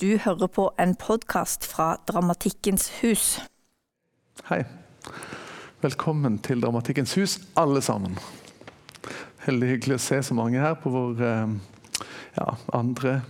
Du 0.00 0.16
hører 0.18 0.48
på 0.50 0.72
en 0.78 0.96
podkast 0.98 1.62
fra 1.70 1.92
Dramatikkens 2.10 2.88
hus. 2.98 3.38
Hei. 4.48 4.64
Velkommen 5.84 6.40
til 6.42 6.64
Dramatikkens 6.64 7.12
hus, 7.14 7.36
alle 7.54 7.78
sammen. 7.78 8.16
Veldig 9.44 9.68
hyggelig 9.68 9.94
å 9.94 10.02
se 10.02 10.18
så 10.26 10.34
mange 10.34 10.58
her 10.58 10.74
på 10.82 10.90
vår 10.90 11.22
eh, 11.22 11.52
ja, 12.40 12.48
andre 12.74 13.20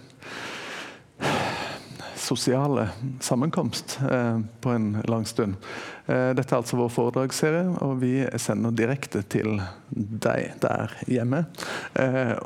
sosiale 2.16 2.88
sammenkomst 3.20 3.98
eh, 4.08 4.40
på 4.64 4.72
en 4.72 4.88
lang 5.04 5.28
stund. 5.28 5.60
Eh, 6.08 6.32
dette 6.32 6.48
er 6.48 6.62
altså 6.62 6.80
vår 6.80 6.90
foredragsserie, 6.96 7.68
og 7.84 8.00
vi 8.00 8.14
sender 8.40 8.72
direkte 8.72 9.20
til 9.36 9.60
deg 9.92 10.56
der 10.64 10.96
hjemme. 11.12 11.44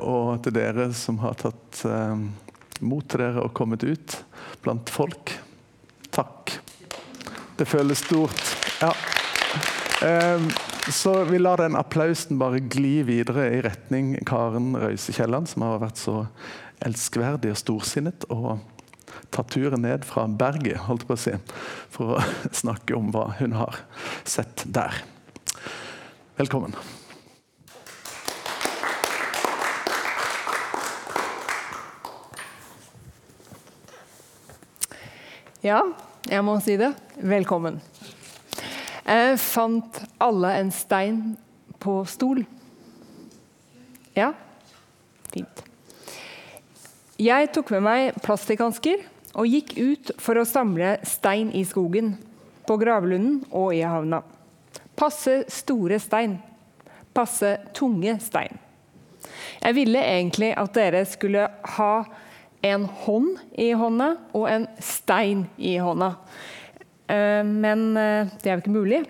Og 0.03 0.43
til 0.43 0.59
dere 0.59 0.91
som 1.07 1.23
har 1.23 1.39
tatt 1.39 1.87
mot 2.85 3.07
dere 3.13 3.43
og 3.43 3.53
kommet 3.57 3.85
ut 3.87 4.17
blant 4.65 4.91
folk. 4.93 5.35
Takk. 6.15 6.59
Det 7.59 7.67
føles 7.69 8.05
stort. 8.07 8.43
Ja. 8.81 8.93
Så 10.89 11.25
vi 11.25 11.39
lar 11.39 11.61
den 11.61 11.77
applausen 11.77 12.39
bare 12.39 12.63
gli 12.63 13.03
videre 13.03 13.49
i 13.57 13.63
retning 13.67 14.15
Karen 14.27 14.77
Røise 14.79 15.13
Kielland, 15.13 15.51
som 15.51 15.67
har 15.67 15.83
vært 15.83 16.01
så 16.01 16.23
elskverdig 16.87 17.53
og 17.53 17.59
storsinnet 17.59 18.29
og 18.31 18.61
tatt 19.35 19.51
turen 19.53 19.83
ned 19.85 20.07
fra 20.09 20.29
berget 20.31 20.87
holdt 20.87 21.07
på 21.09 21.17
å 21.17 21.21
si, 21.21 21.35
for 21.93 22.17
å 22.17 22.23
snakke 22.63 22.97
om 22.97 23.11
hva 23.15 23.33
hun 23.41 23.59
har 23.59 23.83
sett 24.25 24.65
der. 24.65 25.03
Velkommen. 26.39 26.77
Ja, 35.59 35.81
jeg 36.31 36.45
må 36.47 36.53
si 36.63 36.77
det. 36.79 36.93
Velkommen. 37.19 37.81
Jeg 39.03 39.39
fant 39.43 39.97
alle 40.23 40.53
en 40.61 40.69
stein 40.71 41.17
på 41.83 41.97
stol. 42.07 42.45
Ja, 44.15 44.29
fint. 45.33 45.65
Jeg 47.19 47.51
tok 47.57 47.73
med 47.75 47.83
meg 47.89 48.21
plastikkhansker 48.23 49.03
og 49.35 49.51
gikk 49.51 49.75
ut 49.81 50.13
for 50.23 50.39
å 50.39 50.47
samle 50.47 50.95
stein 51.03 51.51
i 51.51 51.65
skogen, 51.67 52.15
på 52.63 52.79
gravlunden 52.79 53.43
og 53.51 53.75
i 53.75 53.83
havna. 53.83 54.23
Passe 54.95 55.41
store 55.51 55.99
stein. 55.99 56.39
Passe 57.11 57.57
tunge 57.75 58.15
stein. 58.23 58.63
Jeg 59.59 59.75
ville 59.75 60.07
egentlig 60.07 60.55
at 60.55 60.79
dere 60.79 61.03
skulle 61.11 61.51
ha 61.75 61.93
en 62.63 62.87
hånd 63.05 63.37
i 63.59 63.71
hånda 63.77 64.13
og 64.37 64.49
en 64.51 64.67
stein 64.83 65.47
i 65.57 65.77
hånda. 65.83 66.13
Eh, 67.09 67.43
men 67.47 67.91
eh, 67.97 68.31
det 68.43 68.51
er 68.51 68.57
jo 68.57 68.65
ikke 68.65 68.75
mulig. 68.75 69.03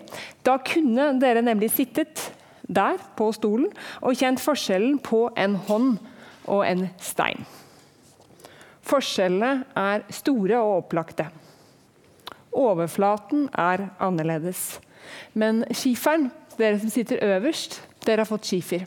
Da 0.47 0.59
kunne 0.65 1.13
dere 1.23 1.45
nemlig 1.45 1.73
sittet 1.75 2.29
der 2.69 3.01
på 3.17 3.31
stolen 3.33 3.71
og 4.05 4.19
kjent 4.19 4.43
forskjellen 4.45 4.99
på 5.01 5.29
en 5.37 5.57
hånd 5.69 5.97
og 6.49 6.65
en 6.69 6.87
stein. 7.01 7.47
Forskjellene 8.89 9.67
er 9.77 10.05
store 10.15 10.61
og 10.65 10.85
opplagte. 10.85 11.29
Overflaten 12.57 13.49
er 13.53 13.91
annerledes. 14.03 14.79
Men 15.37 15.63
skiferen, 15.77 16.31
dere 16.59 16.79
som 16.81 16.93
sitter 16.93 17.21
øverst, 17.25 17.79
dere 18.07 18.25
har 18.25 18.29
fått 18.29 18.49
skifer. 18.49 18.87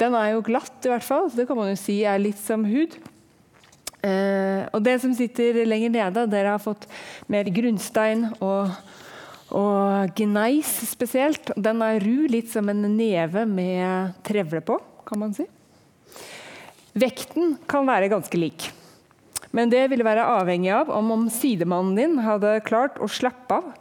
Den 0.00 0.16
er 0.18 0.34
jo 0.34 0.42
glatt, 0.44 0.80
i 0.84 0.90
hvert 0.90 1.06
fall. 1.06 1.30
Det 1.32 1.46
kan 1.48 1.58
man 1.58 1.70
jo 1.70 1.78
si 1.78 2.00
er 2.04 2.20
litt 2.20 2.40
som 2.42 2.66
hud. 2.66 2.98
Eh, 4.06 4.62
og 4.70 4.82
det 4.86 4.98
som 5.02 5.14
sitter 5.16 5.64
lenger 5.66 5.92
nede, 5.94 6.26
dere 6.30 6.54
har 6.54 6.62
fått 6.62 6.86
mer 7.32 7.48
grunnstein 7.50 8.28
og, 8.38 8.70
og 9.50 10.14
gneis 10.18 10.70
spesielt. 10.92 11.50
Den 11.56 11.82
er 11.84 12.00
ru, 12.04 12.26
litt 12.30 12.52
som 12.52 12.70
en 12.70 12.84
neve 12.94 13.46
med 13.50 14.16
trevle 14.26 14.62
på, 14.64 14.78
kan 15.08 15.22
man 15.24 15.34
si. 15.36 15.48
Vekten 16.96 17.56
kan 17.68 17.88
være 17.88 18.12
ganske 18.12 18.38
lik. 18.40 18.70
Men 19.56 19.70
det 19.72 19.86
ville 19.90 20.04
være 20.06 20.26
avhengig 20.36 20.72
av 20.74 20.90
om, 20.92 21.10
om 21.14 21.26
sidemannen 21.32 21.96
din 21.96 22.18
hadde 22.24 22.58
klart 22.66 23.00
å 23.00 23.08
slappe 23.10 23.58
av. 23.58 23.72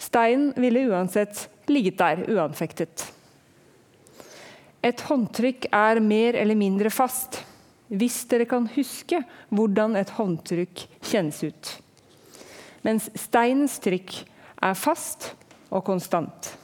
Steinen 0.00 0.52
ville 0.58 0.88
uansett 0.90 1.46
ligget 1.70 2.00
der 2.00 2.24
uanfektet. 2.28 3.06
Et 4.84 5.00
håndtrykk 5.08 5.70
er 5.72 6.00
mer 6.04 6.36
eller 6.36 6.58
mindre 6.58 6.90
fast 6.92 7.40
hvis 7.88 8.22
dere 8.30 8.46
kan 8.48 8.66
huske 8.74 9.20
hvordan 9.54 9.96
et 10.00 10.12
håndtrykk 10.16 10.86
kjennes 11.04 11.40
ut. 11.44 11.72
Mens 12.84 13.08
steinens 13.18 13.78
trykk 13.84 14.16
er 14.64 14.76
fast 14.76 15.32
og 15.70 15.84
konstant. 15.86 16.54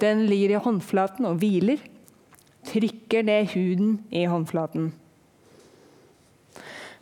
Den 0.00 0.24
ligger 0.26 0.56
i 0.56 0.62
håndflaten 0.64 1.28
og 1.28 1.38
hviler. 1.40 1.80
Trykker 2.64 3.24
ned 3.24 3.50
huden 3.52 3.98
i 4.10 4.24
håndflaten. 4.28 4.92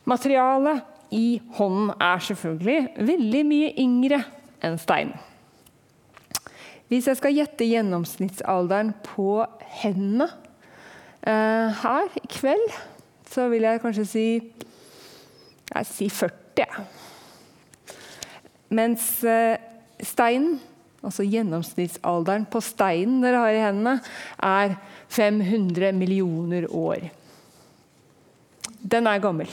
Materialet 0.04 0.83
i 1.15 1.41
hånden 1.54 1.93
er 2.00 2.22
selvfølgelig 2.27 3.06
veldig 3.06 3.43
mye 3.47 3.75
yngre 3.78 4.22
enn 4.65 4.78
stein. 4.81 5.12
Hvis 6.91 7.06
jeg 7.09 7.19
skal 7.21 7.37
gjette 7.37 7.69
gjennomsnittsalderen 7.69 8.91
på 9.06 9.44
hendene 9.81 10.27
eh, 11.22 11.71
her 11.83 12.19
i 12.19 12.27
kveld 12.28 12.66
så 13.32 13.48
vil 13.48 13.65
jeg 13.65 13.81
kanskje 13.81 14.04
si 14.09 14.26
jeg 15.72 15.88
si 15.88 16.09
40. 16.12 16.32
jeg. 16.59 16.84
Mens 18.72 19.06
eh, 19.25 19.60
steinen, 20.04 20.59
altså 21.03 21.25
gjennomsnittsalderen 21.25 22.44
på 22.53 22.60
steinen 22.65 23.22
dere 23.25 23.41
har 23.41 23.56
i 23.56 23.62
hendene, 23.62 23.94
er 24.37 24.76
500 25.12 25.92
millioner 25.97 26.69
år. 26.69 27.09
Den 28.82 29.06
er 29.06 29.22
gammel. 29.22 29.48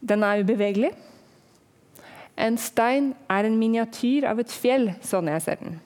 Den 0.00 0.22
er 0.22 0.44
ubevegelig. 0.44 0.92
En 2.38 2.56
stein 2.58 3.12
er 3.28 3.44
en 3.44 3.58
miniatyr 3.58 4.28
av 4.30 4.40
et 4.40 4.52
fjell, 4.52 4.92
sånn 5.02 5.28
jeg 5.32 5.44
ser 5.44 5.60
den. 5.60 5.78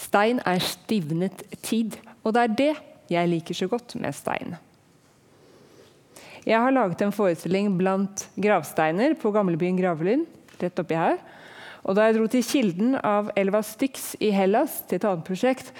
Stein 0.00 0.40
er 0.48 0.64
stivnet 0.64 1.44
tid, 1.62 1.96
og 2.24 2.34
det 2.34 2.42
er 2.42 2.56
det 2.58 2.72
jeg 3.10 3.30
liker 3.30 3.56
så 3.56 3.68
godt 3.70 3.96
med 3.98 4.14
stein. 4.14 4.56
Jeg 6.46 6.56
har 6.62 6.72
laget 6.72 7.02
en 7.04 7.12
forestilling 7.12 7.74
blant 7.76 8.28
gravsteiner 8.40 9.14
på 9.20 9.32
gamlebyen 9.34 9.76
Gravlund. 9.76 10.26
rett 10.60 10.78
oppi 10.78 10.94
her. 10.94 11.18
Og 11.84 11.96
Da 11.96 12.04
jeg 12.04 12.14
dro 12.14 12.26
til 12.26 12.44
kilden 12.44 12.94
av 12.96 13.30
elva 13.36 13.62
Styx 13.62 14.16
i 14.20 14.30
Hellas 14.30 14.82
til 14.86 14.96
et 14.96 15.04
annet 15.04 15.24
prosjekt, 15.24 15.72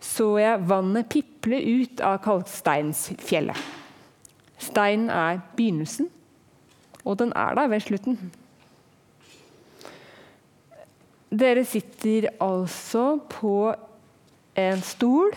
så 0.00 0.38
jeg 0.38 0.62
vannet 0.68 1.08
piple 1.10 1.58
ut 1.58 2.00
av 2.00 2.20
kalksteinsfjellet. 2.22 3.58
Steinen 4.58 5.10
er 5.10 5.40
begynnelsen, 5.56 6.08
og 7.04 7.18
den 7.18 7.32
er 7.34 7.54
der 7.54 7.68
ved 7.68 7.82
slutten. 7.82 8.18
Dere 11.30 11.64
sitter 11.64 12.30
altså 12.40 13.18
på 13.28 13.74
en 14.56 14.82
stol 14.82 15.34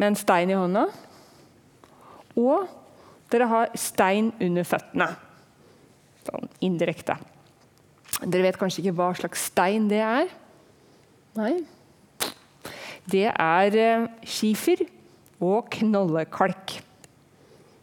med 0.00 0.12
en 0.12 0.18
stein 0.18 0.50
i 0.50 0.56
hånda. 0.56 0.86
Og 2.40 2.68
dere 3.30 3.48
har 3.50 3.74
stein 3.78 4.32
under 4.40 4.66
føttene. 4.66 5.10
Sånn 6.26 6.48
indirekte. 6.64 7.18
Dere 8.24 8.48
vet 8.48 8.58
kanskje 8.60 8.82
ikke 8.84 8.96
hva 8.98 9.10
slags 9.18 9.44
stein 9.52 9.88
det 9.90 10.00
er? 10.04 10.32
Nei. 11.38 11.54
Det 13.10 13.28
er 13.30 13.76
eh, 13.78 14.08
skifer 14.28 14.82
og 15.40 15.70
knollekalk. 15.76 16.80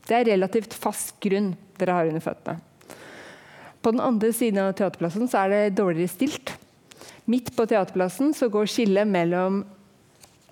Det 0.08 0.16
er 0.16 0.30
relativt 0.30 0.76
fast 0.78 1.16
grunn 1.24 1.54
dere 1.80 1.96
har 1.96 2.10
under 2.10 2.24
føttene. 2.24 2.62
På 3.82 3.94
den 3.94 4.02
andre 4.04 4.34
siden 4.36 4.60
av 4.60 4.74
teaterplassen 4.76 5.30
er 5.38 5.54
det 5.54 5.78
dårligere 5.78 6.12
stilt. 6.12 6.54
Midt 7.30 7.54
på 7.56 7.66
teaterplassen 7.70 8.34
går 8.36 8.70
skillet 8.72 9.08
mellom 9.08 9.62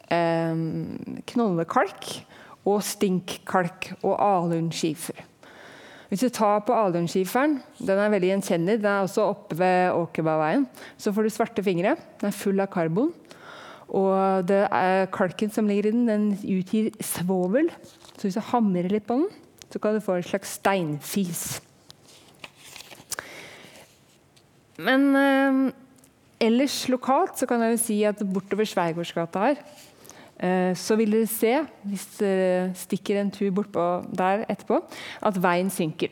knollekalk 0.09 2.09
og 2.65 2.81
stinkkalk 2.85 3.91
og 4.03 4.17
alunskifer. 4.21 5.23
Hvis 6.09 6.21
du 6.21 6.29
tar 6.29 6.61
på 6.65 6.75
alunskiferen, 6.77 7.57
den 7.81 7.99
er 7.99 8.11
veldig 8.13 8.29
gjenkjennelig, 8.29 8.81
den 8.83 8.91
er 8.91 9.05
også 9.05 9.25
oppe 9.33 9.57
ved 9.57 9.95
Åkerbaveien, 9.97 10.67
så 11.01 11.13
får 11.13 11.25
du 11.25 11.33
svarte 11.33 11.65
fingre. 11.65 11.95
Den 12.21 12.29
er 12.29 12.37
full 12.37 12.61
av 12.61 12.69
karbon. 12.73 13.11
Og 13.85 14.45
det 14.49 14.63
er 14.69 15.09
kalken 15.13 15.51
som 15.53 15.67
ligger 15.69 15.89
i 15.89 15.93
den, 15.93 16.05
den 16.09 16.27
utgir 16.55 16.91
svovel. 17.03 17.71
Så 18.15 18.27
hvis 18.27 18.37
du 18.37 18.45
hamrer 18.51 18.89
litt 18.91 19.07
på 19.09 19.17
den, 19.19 19.29
så 19.69 19.81
kan 19.81 19.97
du 19.97 20.03
få 20.03 20.19
en 20.19 20.29
slags 20.29 20.55
steinfis. 20.59 21.43
Men 24.85 25.09
eh, 25.15 25.59
ellers 26.47 26.77
lokalt 26.91 27.39
så 27.39 27.47
kan 27.49 27.63
jeg 27.63 27.75
jo 27.75 27.81
si 27.81 27.99
at 28.07 28.23
bortover 28.23 28.67
Sveigårdsgata 28.67 29.45
her 29.45 29.59
eh, 29.59 29.84
så 30.35 30.97
vil 30.99 31.13
dere 31.15 31.29
se, 31.31 31.53
hvis 31.87 32.05
dere 32.19 32.73
stikker 32.75 33.21
en 33.21 33.31
tur 33.31 33.53
bortpå 33.55 33.85
der 34.11 34.43
etterpå, 34.51 34.81
at 35.23 35.37
veien 35.39 35.69
synker. 35.71 36.11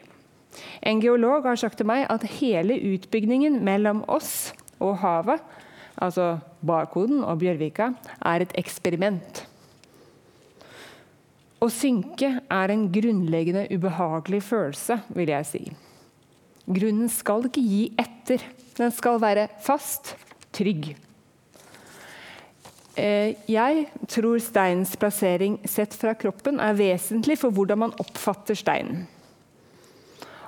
En 0.81 1.01
geolog 1.03 1.43
har 1.47 1.59
sagt 1.59 1.79
til 1.81 1.89
meg 1.89 2.05
at 2.11 2.23
hele 2.39 2.77
utbygningen 2.93 3.59
mellom 3.65 4.03
oss 4.07 4.53
og 4.79 4.97
havet, 5.03 5.41
altså 6.01 6.37
Barkoden 6.65 7.23
og 7.23 7.41
Bjørvika, 7.41 7.91
er 8.25 8.45
et 8.45 8.53
eksperiment. 8.59 9.43
Å 11.63 11.69
synke 11.71 12.29
er 12.51 12.73
en 12.73 12.89
grunnleggende 12.91 13.69
ubehagelig 13.71 14.41
følelse, 14.43 14.99
vil 15.15 15.31
jeg 15.31 15.47
si. 15.47 15.63
Grunnen 16.63 17.11
skal 17.11 17.47
ikke 17.47 17.63
gi 17.63 17.85
etter. 17.99 18.43
Den 18.75 18.91
skal 18.91 19.21
være 19.23 19.47
fast, 19.63 20.15
trygg. 20.55 20.93
Eh, 22.95 23.33
jeg 23.49 23.87
tror 24.07 24.37
steinens 24.43 24.93
plassering 25.01 25.57
sett 25.65 25.95
fra 25.97 26.13
kroppen 26.13 26.59
er 26.61 26.77
vesentlig 26.77 27.39
for 27.41 27.53
hvordan 27.55 27.81
man 27.87 27.95
oppfatter 28.01 28.57
steinen. 28.57 29.07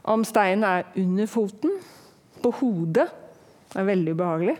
Om 0.05 0.23
steinen 0.27 0.65
er 0.67 0.89
under 1.01 1.29
foten, 1.29 1.79
på 2.43 2.51
hodet 2.59 3.07
det 3.75 3.81
er 3.81 3.87
veldig 3.89 4.11
ubehagelig. 4.15 4.55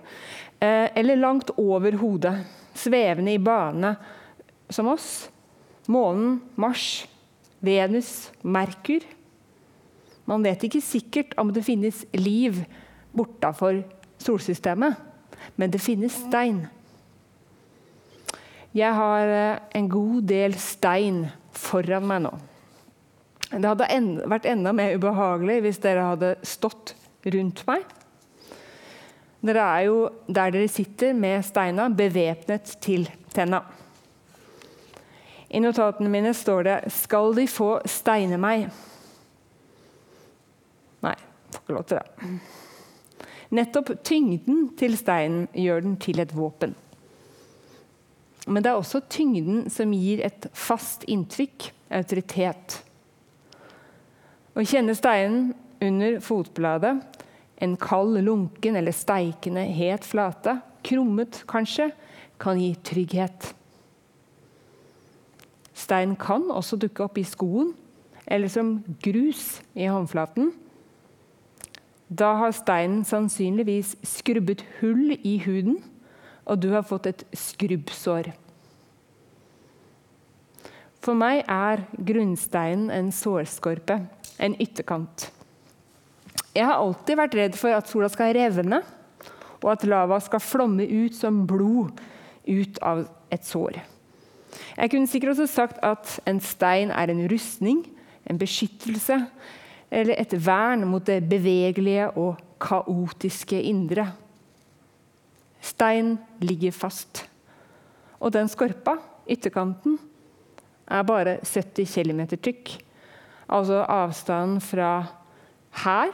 Eh, 0.59 0.89
eller 0.99 1.15
langt 1.15 1.53
over 1.55 1.95
hodet, 2.01 2.33
svevende 2.75 3.31
i 3.31 3.39
bane 3.39 3.93
som 4.69 4.89
oss. 4.91 5.29
Månen, 5.87 6.41
Mars, 6.59 7.05
Venus, 7.63 8.31
Merkur. 8.41 9.05
Man 10.27 10.43
vet 10.43 10.65
ikke 10.67 10.81
sikkert 10.83 11.31
om 11.39 11.53
det 11.53 11.63
finnes 11.63 12.01
liv 12.17 12.59
bortafor 13.15 13.85
solsystemet, 14.19 14.97
men 15.55 15.71
det 15.71 15.79
finnes 15.79 16.17
stein. 16.25 16.65
Jeg 18.75 18.91
har 18.91 19.29
eh, 19.31 19.59
en 19.79 19.87
god 19.87 20.25
del 20.27 20.57
stein 20.59 21.23
foran 21.55 22.07
meg 22.09 22.25
nå. 22.25 22.33
Det 23.55 23.69
hadde 23.69 24.25
vært 24.27 24.47
enda 24.51 24.73
mer 24.75 24.97
ubehagelig 24.97 25.61
hvis 25.63 25.79
dere 25.83 26.09
hadde 26.09 26.33
stått 26.43 26.95
rundt 27.31 27.61
meg. 27.69 27.85
Dere 29.45 29.63
er 29.77 29.85
jo 29.87 29.97
der 30.27 30.51
dere 30.51 30.67
sitter 30.71 31.13
med 31.15 31.45
steina, 31.45 31.87
bevæpnet 31.87 32.75
til 32.83 33.07
tenna. 33.31 33.61
I 35.47 35.61
notatene 35.63 36.09
mine 36.11 36.33
står 36.33 36.63
det 36.63 36.77
'Skal 36.91 37.35
de 37.35 37.47
få 37.47 37.79
steine 37.85 38.37
meg?' 38.37 38.69
Nei, 41.01 41.15
får 41.51 41.61
ikke 41.61 41.73
lov 41.73 41.83
til 41.83 41.97
det. 41.97 42.39
Nettopp 43.51 44.03
tyngden 44.03 44.75
til 44.77 44.97
steinen 44.97 45.47
gjør 45.53 45.81
den 45.81 45.97
til 45.97 46.19
et 46.19 46.35
våpen. 46.35 46.75
Men 48.45 48.61
det 48.63 48.71
er 48.71 48.77
også 48.77 49.01
tyngden 49.09 49.65
som 49.73 49.93
gir 49.93 50.21
et 50.25 50.47
fast 50.53 51.05
inntrykk, 51.09 51.71
autoritet. 51.95 52.79
Å 54.55 54.63
kjenne 54.65 54.95
steinen 54.97 55.53
under 55.83 56.19
fotbladet 56.23 56.99
en 57.63 57.75
kald, 57.79 58.17
lunken 58.23 58.75
eller 58.75 58.95
steikende 58.95 59.63
het 59.77 60.05
flate, 60.05 60.59
krummet 60.85 61.43
kanskje, 61.49 61.89
kan 62.39 62.59
gi 62.59 62.73
trygghet. 62.83 63.53
Stein 65.75 66.15
kan 66.19 66.49
også 66.51 66.79
dukke 66.79 67.05
opp 67.05 67.17
i 67.19 67.25
skoen 67.27 67.73
eller 68.25 68.51
som 68.51 68.77
grus 69.03 69.59
i 69.77 69.87
håndflaten. 69.91 70.51
Da 72.09 72.33
har 72.41 72.53
steinen 72.55 73.03
sannsynligvis 73.07 73.95
skrubbet 74.05 74.63
hull 74.79 75.15
i 75.15 75.37
huden, 75.45 75.79
og 76.45 76.59
du 76.61 76.71
har 76.73 76.85
fått 76.85 77.09
et 77.09 77.23
skrubbsår. 77.35 78.31
For 81.05 81.17
meg 81.17 81.43
er 81.51 81.83
grunnsteinen 82.01 82.89
en 82.93 83.11
sårskorpe, 83.13 83.99
en 84.41 84.55
ytterkant. 84.61 85.29
Jeg 86.55 86.65
har 86.65 86.79
alltid 86.79 87.19
vært 87.19 87.35
redd 87.37 87.57
for 87.59 87.75
at 87.75 87.89
sola 87.89 88.09
skal 88.09 88.33
revne, 88.37 88.79
og 89.61 89.71
at 89.73 89.85
lava 89.89 90.17
skal 90.21 90.43
flomme 90.43 90.85
ut 90.85 91.15
som 91.17 91.43
blod 91.49 91.99
ut 92.45 92.79
av 92.85 93.05
et 93.33 93.45
sår. 93.45 93.81
Jeg 94.75 94.91
kunne 94.91 95.09
sikkert 95.09 95.35
også 95.35 95.47
sagt 95.51 95.81
at 95.85 96.17
en 96.29 96.39
stein 96.43 96.91
er 96.93 97.11
en 97.11 97.25
rustning, 97.31 97.83
en 98.25 98.39
beskyttelse 98.39 99.19
eller 99.93 100.17
et 100.17 100.33
vern 100.45 100.85
mot 100.89 101.05
det 101.05 101.21
bevegelige 101.29 102.09
og 102.17 102.39
kaotiske 102.61 103.61
indre. 103.61 104.07
Stein 105.65 106.15
ligger 106.45 106.75
fast. 106.75 107.25
Og 108.21 108.33
den 108.35 108.49
skorpa, 108.51 108.97
ytterkanten, 109.29 109.97
er 110.85 111.05
bare 111.07 111.39
70 111.41 111.89
km 111.89 112.21
tykk. 112.37 112.75
Altså 113.49 113.81
avstanden 113.89 114.61
fra 114.61 114.91
her 115.83 116.13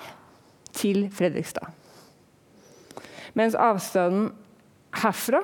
til 0.76 1.10
Fredrikstad. 1.12 1.68
Mens 3.36 3.56
avstanden 3.56 4.32
herfra 5.02 5.44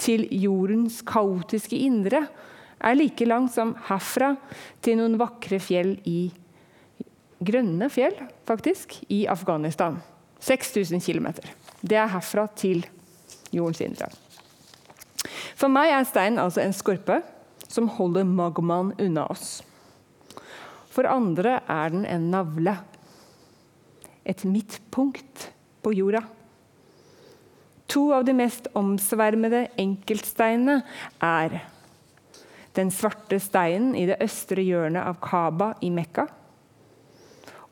til 0.00 0.26
jordens 0.32 1.00
kaotiske 1.06 1.76
indre 1.76 2.26
er 2.80 2.96
like 2.96 3.24
lang 3.28 3.48
som 3.52 3.74
herfra 3.88 4.34
til 4.84 4.98
noen 5.00 5.18
vakre 5.20 5.60
fjell 5.60 5.96
i 6.08 6.32
Grønne 7.44 7.90
fjell, 7.92 8.14
faktisk, 8.48 8.94
i 9.12 9.24
Afghanistan. 9.28 9.98
6000 10.40 11.02
km. 11.04 11.26
Det 11.82 11.98
er 11.98 12.08
herfra 12.08 12.46
til 12.56 12.86
jordens 13.54 13.82
indre. 13.84 14.10
For 15.54 15.70
meg 15.72 15.92
er 15.94 16.06
steinen 16.08 16.42
altså 16.42 16.64
en 16.64 16.74
skorpe 16.76 17.20
som 17.68 17.88
holder 17.96 18.26
magmaen 18.26 18.92
unna 19.00 19.26
oss. 19.30 19.62
For 20.94 21.06
andre 21.10 21.58
er 21.70 21.90
den 21.94 22.04
en 22.06 22.30
navle 22.30 22.76
et 24.24 24.44
midtpunkt 24.46 25.50
på 25.84 25.92
jorda. 25.94 26.22
To 27.92 28.08
av 28.16 28.24
de 28.26 28.34
mest 28.36 28.70
omsvermede 28.78 29.66
enkeltsteinene 29.80 30.80
er 31.22 31.60
den 32.74 32.90
svarte 32.90 33.38
steinen 33.42 33.92
i 33.94 34.06
det 34.08 34.18
østre 34.24 34.64
hjørnet 34.64 35.04
av 35.04 35.20
Kaba 35.22 35.74
i 35.84 35.92
Mekka 35.94 36.26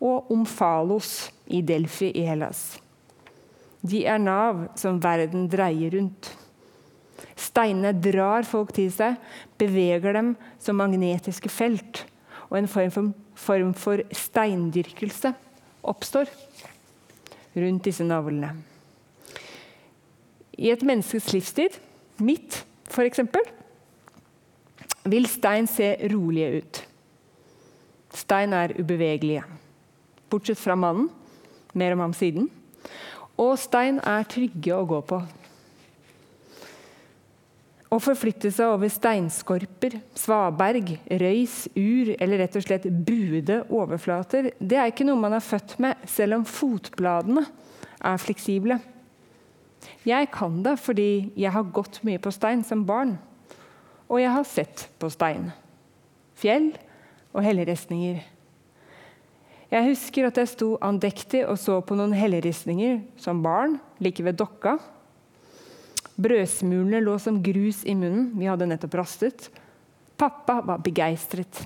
og 0.02 0.31
Omfalos 0.35 1.31
i 1.46 1.62
Delfi 1.67 2.11
i 2.19 2.26
Hellas. 2.26 2.81
De 3.82 4.05
er 4.06 4.20
nav 4.23 4.69
som 4.79 5.00
verden 5.02 5.49
dreier 5.50 5.96
rundt. 5.96 6.31
Steinene 7.38 7.93
drar 7.99 8.46
folk 8.46 8.73
til 8.76 8.90
seg, 8.94 9.19
beveger 9.58 10.14
dem 10.14 10.34
som 10.62 10.79
magnetiske 10.79 11.50
felt. 11.50 12.05
Og 12.50 12.61
en 12.61 12.70
form 12.70 12.93
for, 12.94 13.12
form 13.34 13.73
for 13.75 14.02
steindyrkelse 14.14 15.32
oppstår 15.82 16.31
rundt 17.56 17.88
disse 17.88 18.06
navlene. 18.06 18.52
I 20.59 20.71
et 20.71 20.85
menneskes 20.87 21.33
livstid, 21.33 21.78
mitt 22.23 22.62
f.eks., 22.92 23.25
vil 25.02 25.26
stein 25.26 25.66
se 25.66 25.97
rolige 26.12 26.61
ut. 26.61 26.83
Stein 28.14 28.52
er 28.54 28.76
ubevegelige, 28.78 29.42
bortsett 30.30 30.61
fra 30.61 30.76
mannen. 30.78 31.09
Mer 31.75 31.95
om 31.97 32.04
ham 32.04 32.12
siden. 32.12 32.50
Og 33.40 33.54
stein 33.60 34.00
er 34.04 34.28
trygge 34.28 34.74
å 34.76 34.84
gå 34.88 35.00
på. 35.08 35.20
Å 37.92 37.98
forflytte 38.00 38.48
seg 38.48 38.72
over 38.72 38.88
steinskorper, 38.88 39.98
svaberg, 40.16 40.94
røys, 41.20 41.66
ur 41.76 42.14
eller 42.16 42.40
rett 42.40 42.54
og 42.56 42.64
slett 42.64 42.86
buede 43.04 43.58
overflater, 43.68 44.48
det 44.56 44.78
er 44.80 44.88
ikke 44.88 45.04
noe 45.04 45.20
man 45.20 45.36
er 45.36 45.44
født 45.44 45.76
med, 45.82 46.00
selv 46.08 46.38
om 46.38 46.46
fotbladene 46.48 47.44
er 48.00 48.22
fleksible. 48.22 48.78
Jeg 50.08 50.30
kan 50.32 50.62
det 50.64 50.78
fordi 50.80 51.10
jeg 51.36 51.52
har 51.52 51.68
gått 51.74 52.00
mye 52.06 52.22
på 52.22 52.32
stein 52.32 52.64
som 52.64 52.86
barn. 52.88 53.18
Og 54.08 54.22
jeg 54.22 54.32
har 54.34 54.48
sett 54.48 54.86
på 55.00 55.10
stein. 55.12 55.50
Fjell 56.38 56.72
og 57.32 57.44
helleristninger. 57.44 58.22
Jeg 59.73 59.88
husker 59.88 60.29
at 60.29 60.37
jeg 60.37 60.50
sto 60.52 60.75
andektig 60.85 61.47
og 61.49 61.57
så 61.61 61.79
på 61.81 61.97
noen 61.97 62.12
helleristninger 62.12 63.00
som 63.21 63.41
barn 63.45 63.79
like 64.05 64.25
ved 64.25 64.37
Dokka 64.37 64.76
Brødsmulene 66.21 67.00
lå 67.00 67.17
som 67.19 67.41
grus 67.43 67.83
i 67.88 67.95
munnen. 67.97 68.33
Vi 68.37 68.49
hadde 68.49 68.69
nettopp 68.69 68.99
rastet. 69.00 69.49
Pappa 70.21 70.61
var 70.64 70.83
begeistret. 70.85 71.62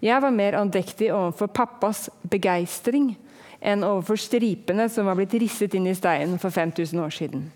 Jeg 0.00 0.22
var 0.22 0.30
mer 0.30 0.60
andektig 0.60 1.10
overfor 1.10 1.50
pappas 1.50 2.06
begeistring 2.22 3.16
enn 3.58 3.82
overfor 3.82 4.20
stripene 4.20 4.86
som 4.92 5.08
var 5.10 5.18
blitt 5.18 5.34
risset 5.42 5.74
inn 5.74 5.88
i 5.90 5.96
steinen 5.98 6.38
for 6.38 6.54
5000 6.54 7.02
år 7.02 7.14
siden. 7.14 7.48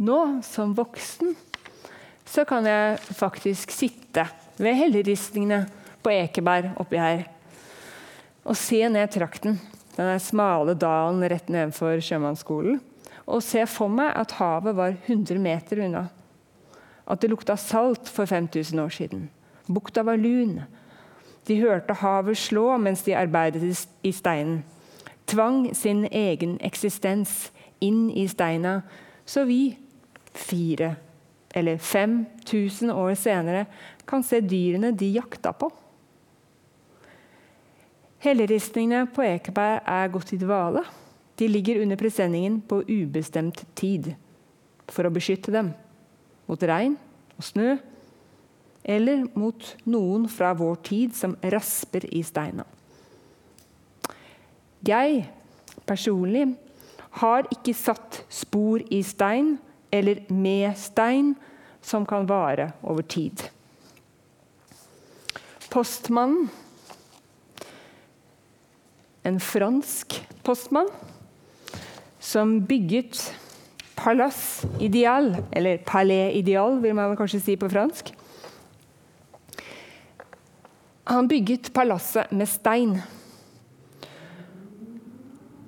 Nå, 0.00 0.20
som 0.40 0.72
voksen, 0.72 1.34
så 2.24 2.46
kan 2.48 2.64
jeg 2.64 2.96
faktisk 3.18 3.74
sitte 3.74 4.24
ved 4.56 4.78
helleristningene 4.78 5.66
på 6.00 6.14
Ekeberg 6.14 6.72
oppi 6.80 6.96
her 6.96 7.26
og 8.44 8.56
se 8.56 8.82
ned 8.88 9.10
trakten. 9.12 9.58
Den 9.96 10.20
smale 10.22 10.74
dalen 10.78 11.24
rett 11.28 11.50
nedenfor 11.52 12.00
sjømannsskolen 12.04 12.80
og 13.30 13.42
se 13.44 13.62
for 13.70 13.92
meg 13.92 14.10
at 14.18 14.34
havet 14.40 14.76
var 14.76 14.96
100 15.06 15.38
meter 15.38 15.84
unna. 15.86 16.08
at 17.10 17.20
det 17.20 17.30
lukta 17.30 17.56
salt 17.56 18.08
for 18.08 18.26
5000 18.26 18.80
år 18.80 18.88
siden. 18.88 19.30
Bukta 19.66 20.02
var 20.02 20.16
lun. 20.16 20.60
De 21.46 21.56
hørte 21.60 21.94
havet 21.94 22.38
slå 22.38 22.76
mens 22.78 23.02
de 23.02 23.16
arbeidet 23.16 23.88
i 24.02 24.12
steinen. 24.12 24.62
Tvang 25.26 25.74
sin 25.74 26.04
egen 26.06 26.56
eksistens 26.62 27.50
inn 27.80 28.10
i 28.10 28.28
steina, 28.28 28.82
så 29.26 29.44
vi, 29.44 29.76
fire 30.34 30.94
eller 31.54 31.78
5000 31.78 32.92
år 32.92 33.14
senere, 33.14 33.66
kan 34.06 34.22
se 34.22 34.40
dyrene 34.40 34.92
de 34.92 35.10
jakta 35.16 35.52
på. 35.52 35.70
Helleristningene 38.20 39.08
på 39.14 39.24
Ekeberg 39.24 39.80
er 39.88 40.10
gått 40.12 40.34
i 40.36 40.40
dvale. 40.40 40.82
De 41.40 41.48
ligger 41.48 41.80
under 41.80 41.96
presenningen 41.96 42.58
på 42.60 42.82
ubestemt 42.84 43.62
tid 43.78 44.12
for 44.90 45.08
å 45.08 45.14
beskytte 45.14 45.54
dem 45.54 45.70
mot 46.50 46.62
regn 46.68 46.98
og 47.38 47.46
snø, 47.46 47.78
eller 48.84 49.24
mot 49.38 49.70
noen 49.88 50.26
fra 50.28 50.52
vår 50.56 50.76
tid 50.84 51.16
som 51.16 51.36
rasper 51.54 52.04
i 52.12 52.20
steina. 52.26 52.66
Jeg 54.84 55.24
personlig 55.88 56.46
har 57.20 57.48
ikke 57.52 57.76
satt 57.76 58.22
spor 58.32 58.82
i 58.92 59.02
stein 59.04 59.54
eller 59.92 60.22
med 60.28 60.76
stein 60.78 61.34
som 61.82 62.06
kan 62.06 62.28
vare 62.28 62.70
over 62.82 63.02
tid. 63.02 63.48
Postmannen, 65.70 66.50
en 69.30 69.40
fransk 69.40 70.18
postmann, 70.44 70.90
som 72.20 72.58
bygget 72.66 73.22
Palace 73.96 74.68
Ideal, 74.80 75.36
eller 75.52 75.78
Palais 75.86 76.34
Ideal, 76.36 76.80
vil 76.82 76.94
man 76.96 77.16
kanskje 77.16 77.40
si 77.44 77.56
på 77.60 77.68
fransk. 77.70 78.12
Han 81.10 81.28
bygget 81.28 81.72
palasset 81.74 82.30
med 82.32 82.48
stein. 82.48 83.00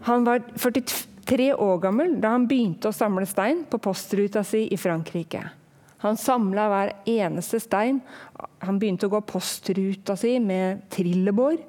Han 0.06 0.24
var 0.24 0.42
43 0.56 1.54
år 1.54 1.80
gammel 1.82 2.14
da 2.22 2.34
han 2.36 2.46
begynte 2.50 2.90
å 2.90 2.94
samle 2.94 3.26
stein 3.26 3.64
på 3.70 3.80
postruta 3.82 4.44
si 4.46 4.68
i 4.70 4.78
Frankrike. 4.78 5.42
Han 6.02 6.18
samla 6.18 6.66
hver 6.70 6.92
eneste 7.10 7.60
stein. 7.62 8.00
Han 8.62 8.78
begynte 8.78 9.06
å 9.06 9.12
gå 9.12 9.20
postruta 9.26 10.16
si 10.18 10.36
med 10.42 10.86
trillebår. 10.90 11.60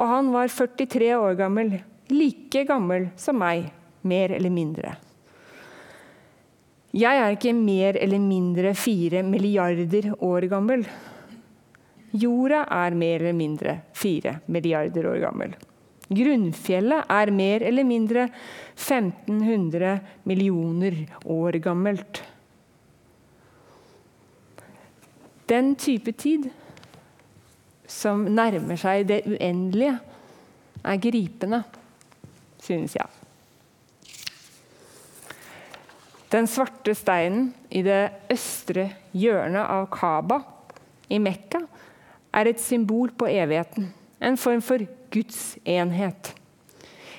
Og 0.00 0.08
han 0.08 0.32
var 0.32 0.48
43 0.48 1.12
år 1.18 1.36
gammel, 1.36 1.74
like 2.08 2.64
gammel 2.68 3.10
som 3.20 3.36
meg, 3.40 3.68
mer 4.00 4.32
eller 4.32 4.52
mindre. 4.52 4.96
Jeg 6.96 7.20
er 7.22 7.36
ikke 7.36 7.52
mer 7.54 7.98
eller 8.00 8.18
mindre 8.18 8.72
fire 8.74 9.20
milliarder 9.22 10.08
år 10.26 10.48
gammel. 10.50 10.86
Jorda 12.10 12.64
er 12.80 12.96
mer 12.98 13.20
eller 13.20 13.36
mindre 13.36 13.76
fire 13.94 14.40
milliarder 14.50 15.06
år 15.12 15.20
gammel. 15.22 15.52
Grunnfjellet 16.10 17.12
er 17.14 17.30
mer 17.30 17.62
eller 17.68 17.86
mindre 17.86 18.24
1500 18.74 20.00
millioner 20.26 20.96
år 21.22 21.60
gammelt. 21.62 22.24
Den 25.46 25.76
type 25.78 26.12
tid 26.18 26.50
som 27.90 28.22
nærmer 28.30 28.78
seg 28.78 29.08
det 29.08 29.24
uendelige, 29.28 29.96
er 30.80 31.00
gripende, 31.02 31.62
synes 32.62 32.94
jeg. 32.96 33.08
Den 36.30 36.46
svarte 36.46 36.94
steinen 36.94 37.50
i 37.74 37.82
det 37.82 38.30
østre 38.30 38.86
hjørnet 39.18 39.66
av 39.66 39.88
Kaba 39.90 40.38
i 41.10 41.18
Mekka 41.18 41.64
er 42.30 42.46
et 42.46 42.62
symbol 42.62 43.10
på 43.10 43.26
evigheten, 43.26 43.88
en 44.22 44.38
form 44.38 44.62
for 44.62 44.84
Guds 45.10 45.58
enhet. 45.66 46.30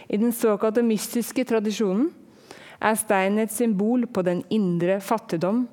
I 0.08 0.18
den 0.18 0.32
såkalte 0.32 0.84
mystiske 0.84 1.44
tradisjonen 1.48 2.08
er 2.82 2.96
steinen 3.00 3.44
et 3.44 3.54
symbol 3.54 4.08
på 4.08 4.24
den 4.26 4.46
indre 4.50 5.02
fattigdom, 5.04 5.66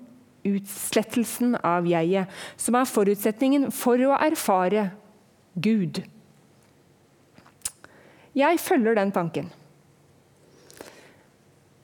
utslettelsen 0.47 1.57
av 1.67 1.87
jeget, 1.89 2.29
som 2.57 2.77
er 2.79 2.89
forutsetningen 2.89 3.69
for 3.75 4.01
å 4.07 4.17
erfare 4.19 4.91
Gud. 5.59 6.03
Jeg 8.39 8.61
følger 8.63 8.99
den 8.99 9.11
tanken. 9.15 9.51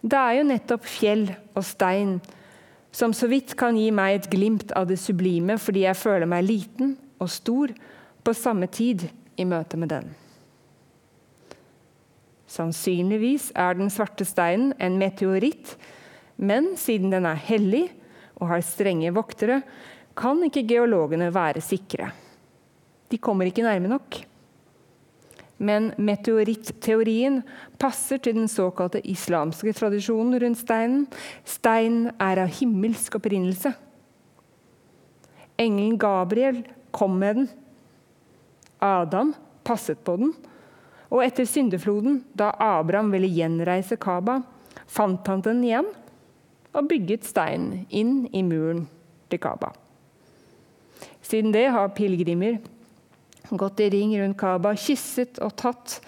Det 0.04 0.20
er 0.20 0.38
jo 0.38 0.46
nettopp 0.46 0.84
fjell 0.86 1.30
og 1.56 1.64
stein 1.64 2.18
som 2.94 3.14
så 3.16 3.26
vidt 3.26 3.56
kan 3.58 3.74
gi 3.74 3.88
meg 3.94 4.18
et 4.18 4.28
glimt 4.30 4.70
av 4.78 4.86
det 4.86 5.00
sublime 5.02 5.56
fordi 5.58 5.86
jeg 5.86 5.98
føler 5.98 6.30
meg 6.30 6.46
liten 6.46 6.94
og 7.18 7.32
stor 7.32 7.72
på 8.24 8.34
samme 8.36 8.68
tid 8.70 9.08
i 9.40 9.46
møte 9.48 9.80
med 9.80 9.90
den. 9.90 10.12
Sannsynligvis 12.54 13.48
er 13.58 13.74
den 13.74 13.90
svarte 13.90 14.26
steinen 14.28 14.76
en 14.78 15.00
meteoritt, 15.00 15.74
men 16.36 16.74
siden 16.78 17.10
den 17.10 17.26
er 17.26 17.40
hellig 17.48 17.88
og 18.40 18.50
har 18.50 18.64
strenge 18.66 19.12
voktere, 19.14 19.62
kan 20.14 20.42
ikke 20.46 20.66
geologene 20.68 21.30
være 21.34 21.62
sikre. 21.64 22.10
De 23.10 23.18
kommer 23.18 23.50
ikke 23.50 23.64
nærme 23.66 23.90
nok. 23.90 24.20
Men 25.64 25.92
meteorittteorien 26.02 27.40
passer 27.78 28.18
til 28.22 28.36
den 28.40 28.50
såkalte 28.50 29.02
islamske 29.06 29.74
tradisjonen 29.76 30.38
rundt 30.42 30.60
steinen. 30.60 31.04
Steinen 31.46 32.10
er 32.18 32.42
av 32.42 32.50
himmelsk 32.58 33.20
opprinnelse. 33.20 33.74
Engelen 35.60 35.98
Gabriel 35.98 36.64
kom 36.94 37.14
med 37.20 37.38
den. 37.38 37.48
Adam 38.82 39.32
passet 39.64 40.02
på 40.04 40.16
den. 40.20 40.34
Og 41.14 41.22
etter 41.22 41.46
syndefloden, 41.46 42.24
da 42.34 42.50
Abraham 42.58 43.12
ville 43.14 43.30
gjenreise 43.30 43.96
Kaba, 44.00 44.40
fant 44.90 45.26
han 45.30 45.44
den 45.46 45.62
igjen 45.62 45.92
og 46.74 46.88
bygget 46.90 47.26
steinen 47.26 47.84
inn 47.94 48.24
i 48.34 48.42
muren 48.46 48.84
til 49.30 49.40
Kaba. 49.42 49.72
Siden 51.24 51.54
det 51.54 51.68
har 51.72 51.94
pilegrimer 51.96 52.58
gått 53.50 53.80
i 53.84 53.90
ring 53.92 54.14
rundt 54.18 54.38
Kaba, 54.40 54.74
kysset 54.76 55.40
og 55.44 55.54
tatt 55.60 55.98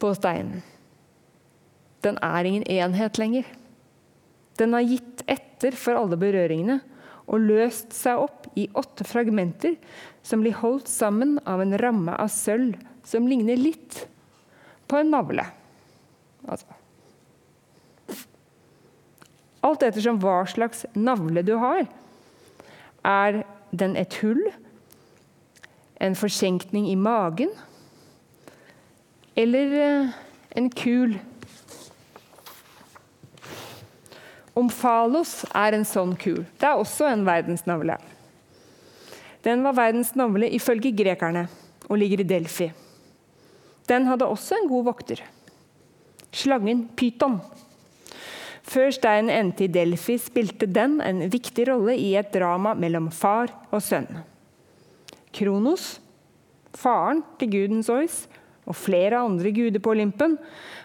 på 0.00 0.12
steinen. 0.16 0.62
Den 2.04 2.16
er 2.24 2.46
ingen 2.48 2.64
enhet 2.64 3.18
lenger. 3.20 3.48
Den 4.60 4.74
har 4.76 4.86
gitt 4.86 5.24
etter 5.30 5.76
for 5.76 5.98
alle 6.00 6.18
berøringene 6.20 6.80
og 7.30 7.44
løst 7.44 7.94
seg 7.94 8.20
opp 8.24 8.48
i 8.58 8.66
åtte 8.76 9.06
fragmenter 9.06 9.76
som 10.26 10.42
blir 10.42 10.56
holdt 10.58 10.88
sammen 10.90 11.38
av 11.48 11.62
en 11.62 11.76
ramme 11.80 12.16
av 12.16 12.32
sølv 12.32 12.76
som 13.06 13.28
ligner 13.30 13.60
litt 13.60 14.04
på 14.90 14.98
en 15.00 15.12
navle. 15.14 15.44
Altså. 16.48 16.66
Alt 19.66 19.82
ettersom 19.84 20.18
hva 20.22 20.42
slags 20.48 20.86
navle 20.96 21.44
du 21.44 21.56
har. 21.60 21.86
Er 23.04 23.42
den 23.76 23.96
et 23.96 24.16
hull? 24.22 24.42
en 26.00 26.16
forsenkning 26.16 26.88
i 26.90 26.96
magen 26.96 27.52
eller 29.36 29.74
eh, 29.80 30.14
en 30.56 30.68
kul. 30.72 31.14
Omfalos 34.58 35.44
er 35.56 35.76
en 35.76 35.86
sånn 35.86 36.16
kul. 36.20 36.42
Det 36.58 36.66
er 36.66 36.80
også 36.80 37.06
en 37.08 37.22
verdensnavle. 37.28 37.96
Den 39.44 39.62
var 39.64 39.76
verdensnavle 39.78 40.50
ifølge 40.56 40.92
grekerne 40.96 41.46
og 41.86 42.00
ligger 42.00 42.24
i 42.24 42.28
Delfi. 42.28 42.68
Den 43.88 44.08
hadde 44.10 44.28
også 44.28 44.58
en 44.58 44.68
god 44.68 44.88
vokter. 44.90 45.22
Slangen 46.32 46.86
Pyton. 46.96 47.38
Før 48.70 48.92
steinen 48.94 49.32
endte 49.34 49.64
i 49.66 49.72
Delfi, 49.72 50.14
spilte 50.20 50.68
den 50.70 51.00
en 51.02 51.24
viktig 51.32 51.64
rolle 51.72 51.96
i 51.98 52.12
et 52.18 52.30
drama 52.34 52.76
mellom 52.78 53.08
far 53.10 53.50
og 53.72 53.82
sønn. 53.82 54.06
Kronos, 55.34 55.96
faren 56.78 57.24
til 57.40 57.50
guden 57.50 57.82
Zeus, 57.86 58.28
og 58.70 58.76
flere 58.78 59.18
andre 59.18 59.50
guder 59.50 59.82
på 59.82 59.90
Olympen, 59.90 60.36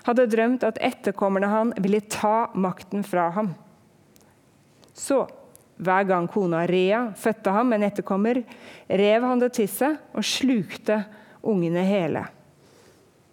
hadde 0.08 0.26
drømt 0.32 0.66
at 0.66 0.82
etterkommerne 0.82 1.52
han 1.52 1.74
ville 1.78 2.02
ta 2.10 2.48
makten 2.58 3.06
fra 3.06 3.28
ham. 3.36 3.54
Så, 4.96 5.26
hver 5.78 6.08
gang 6.10 6.30
kona 6.32 6.64
Rea 6.66 7.10
fødte 7.20 7.54
ham 7.54 7.74
en 7.76 7.86
etterkommer, 7.86 8.42
rev 8.90 9.30
han 9.30 9.42
det 9.44 9.52
til 9.60 9.70
seg 9.70 10.00
og 10.16 10.26
slukte 10.26 11.04
ungene 11.46 11.84
hele. 11.86 12.24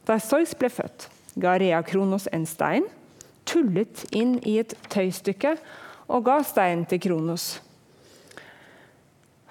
Da 0.04 0.18
Zeus 0.20 0.52
ble 0.58 0.68
født, 0.68 1.06
ga 1.40 1.54
Rea 1.56 1.80
Kronos 1.86 2.26
en 2.34 2.44
stein, 2.44 2.84
tullet 3.52 4.06
inn 4.16 4.38
i 4.48 4.56
et 4.62 4.74
tøystykke 4.92 5.56
og 6.08 6.24
ga 6.26 6.40
steinen 6.46 6.86
til 6.88 7.00
Kronos. 7.04 7.54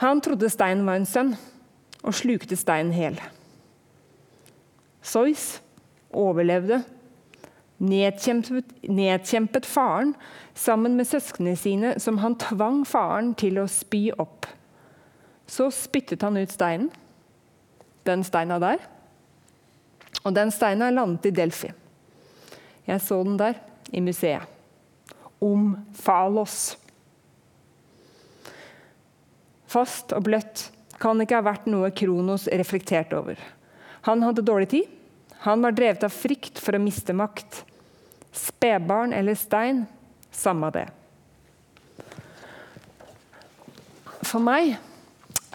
Han 0.01 0.21
trodde 0.21 0.49
steinen 0.49 0.87
var 0.87 0.97
en 0.97 1.05
sønn, 1.05 1.35
og 2.01 2.15
slukte 2.17 2.57
steinen 2.57 2.93
hel. 2.95 3.19
Sois 5.05 5.59
overlevde, 6.09 6.79
nedkjempet, 7.81 8.73
nedkjempet 8.89 9.67
faren 9.69 10.15
sammen 10.57 10.97
med 10.97 11.05
søsknene 11.09 11.53
sine, 11.57 11.93
som 12.01 12.17
han 12.21 12.37
tvang 12.41 12.81
faren 12.89 13.35
til 13.37 13.61
å 13.61 13.67
spy 13.69 14.07
opp. 14.17 14.49
Så 15.45 15.69
spyttet 15.75 16.25
han 16.25 16.39
ut 16.41 16.53
steinen, 16.53 16.89
den 18.09 18.25
steina 18.25 18.57
der. 18.61 18.81
Og 20.25 20.33
den 20.33 20.49
steina 20.53 20.89
landet 20.93 21.29
i 21.29 21.35
Delfi. 21.35 21.69
Jeg 22.87 23.01
så 23.05 23.21
den 23.25 23.37
der, 23.37 23.57
i 23.91 24.01
museet. 24.01 24.43
Om 25.41 25.73
Falos. 25.97 26.77
Fast 29.71 30.13
og 30.15 30.25
bløtt 30.27 30.67
kan 31.01 31.21
ikke 31.23 31.39
ha 31.39 31.45
vært 31.45 31.69
noe 31.71 31.89
Kronos 31.95 32.47
reflekterte 32.51 33.17
over. 33.17 33.39
Han 34.05 34.21
hadde 34.25 34.45
dårlig 34.45 34.69
tid. 34.73 34.89
Han 35.45 35.63
var 35.65 35.73
drevet 35.73 36.03
av 36.05 36.13
frykt 36.13 36.61
for 36.61 36.77
å 36.77 36.81
miste 36.81 37.15
makt. 37.17 37.63
Spedbarn 38.31 39.15
eller 39.17 39.37
stein, 39.39 39.85
samme 40.31 40.69
det. 40.75 40.85
For 44.21 44.43
meg 44.43 44.75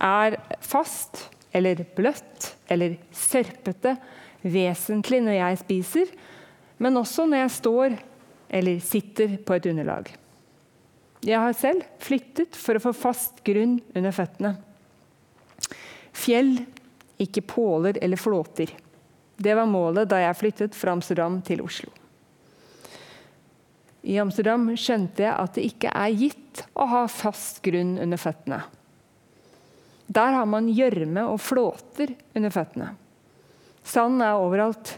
er 0.03 0.37
fast 0.61 1.29
eller 1.57 1.81
bløtt 1.97 2.51
eller 2.69 2.99
sørpete 3.15 3.95
vesentlig 4.43 5.23
når 5.25 5.39
jeg 5.39 5.61
spiser, 5.63 6.11
men 6.83 6.99
også 7.01 7.25
når 7.31 7.45
jeg 7.45 7.55
står 7.55 7.97
eller 8.49 8.81
sitter 8.81 9.37
på 9.45 9.57
et 9.57 9.67
underlag. 9.67 10.11
Jeg 11.27 11.41
har 11.43 11.57
selv 11.59 11.85
flyttet 12.03 12.57
for 12.59 12.79
å 12.79 12.83
få 12.83 12.93
fast 12.95 13.41
grunn 13.47 13.79
under 13.97 14.15
føttene. 14.15 14.55
Fjell, 16.17 16.59
ikke 17.21 17.45
påler 17.49 17.99
eller 18.03 18.21
flåter. 18.21 18.71
Det 19.37 19.55
var 19.57 19.69
målet 19.69 20.09
da 20.09 20.21
jeg 20.23 20.39
flyttet 20.39 20.77
fra 20.77 20.95
Amsterdam 20.97 21.41
til 21.45 21.65
Oslo. 21.65 21.91
I 24.07 24.21
Amsterdam 24.23 24.69
skjønte 24.79 25.25
jeg 25.25 25.35
at 25.35 25.57
det 25.57 25.65
ikke 25.67 25.91
er 25.91 26.15
gitt 26.15 26.63
å 26.79 26.87
ha 26.93 27.03
fast 27.11 27.59
grunn 27.65 27.97
under 27.99 28.21
føttene. 28.21 28.61
Der 30.07 30.37
har 30.39 30.47
man 30.47 30.69
gjørme 30.71 31.25
og 31.27 31.41
flåter 31.43 32.15
under 32.37 32.55
føttene. 32.55 32.93
Sand 33.87 34.23
er 34.23 34.39
overalt. 34.39 34.95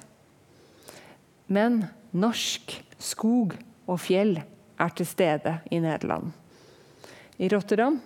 Men 1.49 1.87
norsk 2.13 2.77
skog 2.99 3.57
og 3.89 4.01
fjell 4.03 4.37
er 4.79 4.95
til 4.95 5.09
stede 5.09 5.59
i 5.71 5.81
Nederland. 5.83 6.31
I 7.39 7.49
Rotterdam 7.53 7.99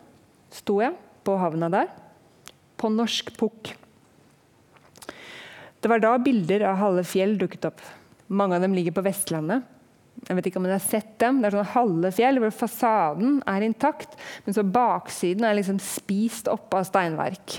sto 0.53 0.79
jeg 0.83 0.95
på 1.25 1.37
havna 1.41 1.71
der, 1.73 1.91
på 2.77 2.91
norsk 2.93 3.33
pukk. 3.39 3.73
Det 5.83 5.91
var 5.91 6.03
da 6.03 6.15
bilder 6.23 6.65
av 6.69 6.79
halve 6.79 7.05
fjell 7.09 7.37
dukket 7.41 7.67
opp. 7.73 7.81
Mange 8.33 8.57
av 8.57 8.65
dem 8.65 8.75
ligger 8.77 8.95
på 8.95 9.05
Vestlandet. 9.07 9.65
Jeg 10.23 10.39
vet 10.39 10.47
ikke 10.49 10.61
om 10.61 10.67
dere 10.67 10.79
har 10.79 10.85
sett 10.85 11.15
dem. 11.19 11.41
Det 11.41 11.49
er 11.49 11.57
sånne 11.57 11.73
halve 11.73 12.13
fjell 12.15 12.39
hvor 12.43 12.53
fasaden 12.55 13.41
er 13.51 13.65
intakt, 13.67 14.15
men 14.45 14.55
så 14.55 14.63
baksiden 14.63 15.47
er 15.47 15.57
liksom 15.59 15.81
spist 15.83 16.51
opp 16.53 16.75
av 16.79 16.87
steinverk. 16.87 17.59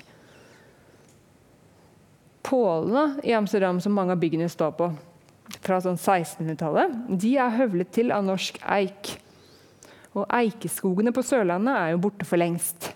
Pålene 2.44 3.24
i 3.28 3.36
Amsterdam 3.36 3.82
som 3.84 3.96
mange 3.96 4.16
av 4.16 4.22
byggene 4.22 4.50
står 4.52 4.76
på, 4.80 4.90
fra 5.62 5.80
sånn 5.84 6.00
1600-tallet, 6.00 6.96
de 7.22 7.36
er 7.38 7.58
høvlet 7.60 7.92
til 7.94 8.14
av 8.16 8.26
norsk 8.26 8.58
eik. 8.76 9.14
Og 10.14 10.26
eikeskogene 10.34 11.14
på 11.14 11.24
Sørlandet 11.26 11.74
er 11.74 11.94
jo 11.94 12.04
borte 12.06 12.28
for 12.28 12.42
lengst. 12.42 12.92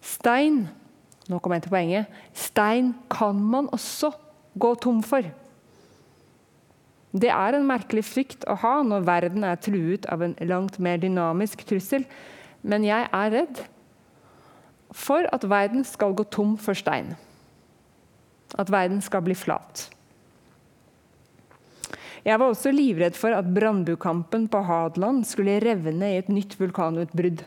Stein 0.00 0.64
nå 1.30 1.38
kommer 1.38 1.60
jeg 1.60 1.68
til 1.68 1.74
poenget, 1.74 2.16
stein 2.34 2.90
kan 3.12 3.38
man 3.38 3.68
også 3.70 4.10
gå 4.58 4.72
tom 4.82 4.98
for. 5.06 5.26
Det 7.10 7.30
er 7.30 7.56
en 7.56 7.66
merkelig 7.66 8.04
frykt 8.06 8.46
å 8.50 8.56
ha 8.62 8.74
når 8.86 9.06
verden 9.06 9.46
er 9.46 9.60
truet 9.62 10.06
av 10.10 10.22
en 10.26 10.34
langt 10.46 10.78
mer 10.82 10.98
dynamisk 11.02 11.62
trussel, 11.66 12.06
men 12.62 12.86
jeg 12.86 13.06
er 13.06 13.32
redd 13.34 13.62
for 14.90 15.26
at 15.30 15.46
verden 15.46 15.86
skal 15.86 16.14
gå 16.18 16.26
tom 16.34 16.56
for 16.58 16.78
stein. 16.78 17.14
At 18.58 18.70
verden 18.70 18.98
skal 19.02 19.22
bli 19.26 19.36
flat. 19.38 19.86
Jeg 22.26 22.36
var 22.36 22.50
også 22.50 22.72
livredd 22.74 23.16
for 23.16 23.32
at 23.32 23.48
brannbukampen 23.54 24.44
på 24.52 24.60
Hadeland 24.66 25.24
skulle 25.28 25.60
revne 25.62 26.12
i 26.12 26.18
et 26.20 26.28
nytt 26.32 26.56
vulkanutbrudd. 26.60 27.46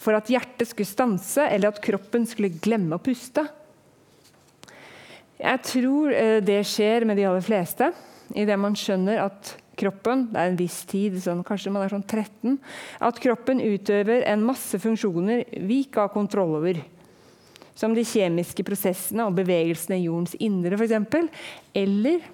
For 0.00 0.16
at 0.16 0.28
hjertet 0.32 0.70
skulle 0.70 0.88
stanse, 0.88 1.44
eller 1.44 1.72
at 1.72 1.80
kroppen 1.84 2.26
skulle 2.28 2.52
glemme 2.60 2.96
å 2.96 3.02
puste. 3.04 3.46
Jeg 5.40 5.64
tror 5.64 6.12
eh, 6.12 6.38
det 6.44 6.60
skjer 6.68 7.06
med 7.08 7.16
de 7.16 7.26
aller 7.28 7.44
fleste 7.44 7.90
idet 8.36 8.58
man 8.60 8.76
skjønner 8.78 9.22
at 9.24 9.54
kroppen 9.80 10.26
det 10.30 10.40
er 10.40 10.50
en 10.50 10.58
viss 10.58 10.82
tid, 10.88 11.16
sånn, 11.22 11.40
kanskje 11.46 11.72
man 11.72 11.86
er 11.86 11.92
sånn 11.92 12.04
13, 12.04 12.58
at 13.08 13.20
kroppen 13.22 13.62
utøver 13.64 14.26
en 14.28 14.44
masse 14.44 14.78
funksjoner 14.82 15.46
vi 15.66 15.82
ikke 15.86 16.04
har 16.04 16.12
kontroll 16.12 16.58
over. 16.60 16.82
Som 17.78 17.94
de 17.96 18.04
kjemiske 18.04 18.64
prosessene 18.66 19.24
og 19.24 19.38
bevegelsene 19.38 19.96
i 19.96 20.04
jordens 20.04 20.36
indre, 20.36 20.76
f.eks. 20.76 21.48
Eller 21.80 22.26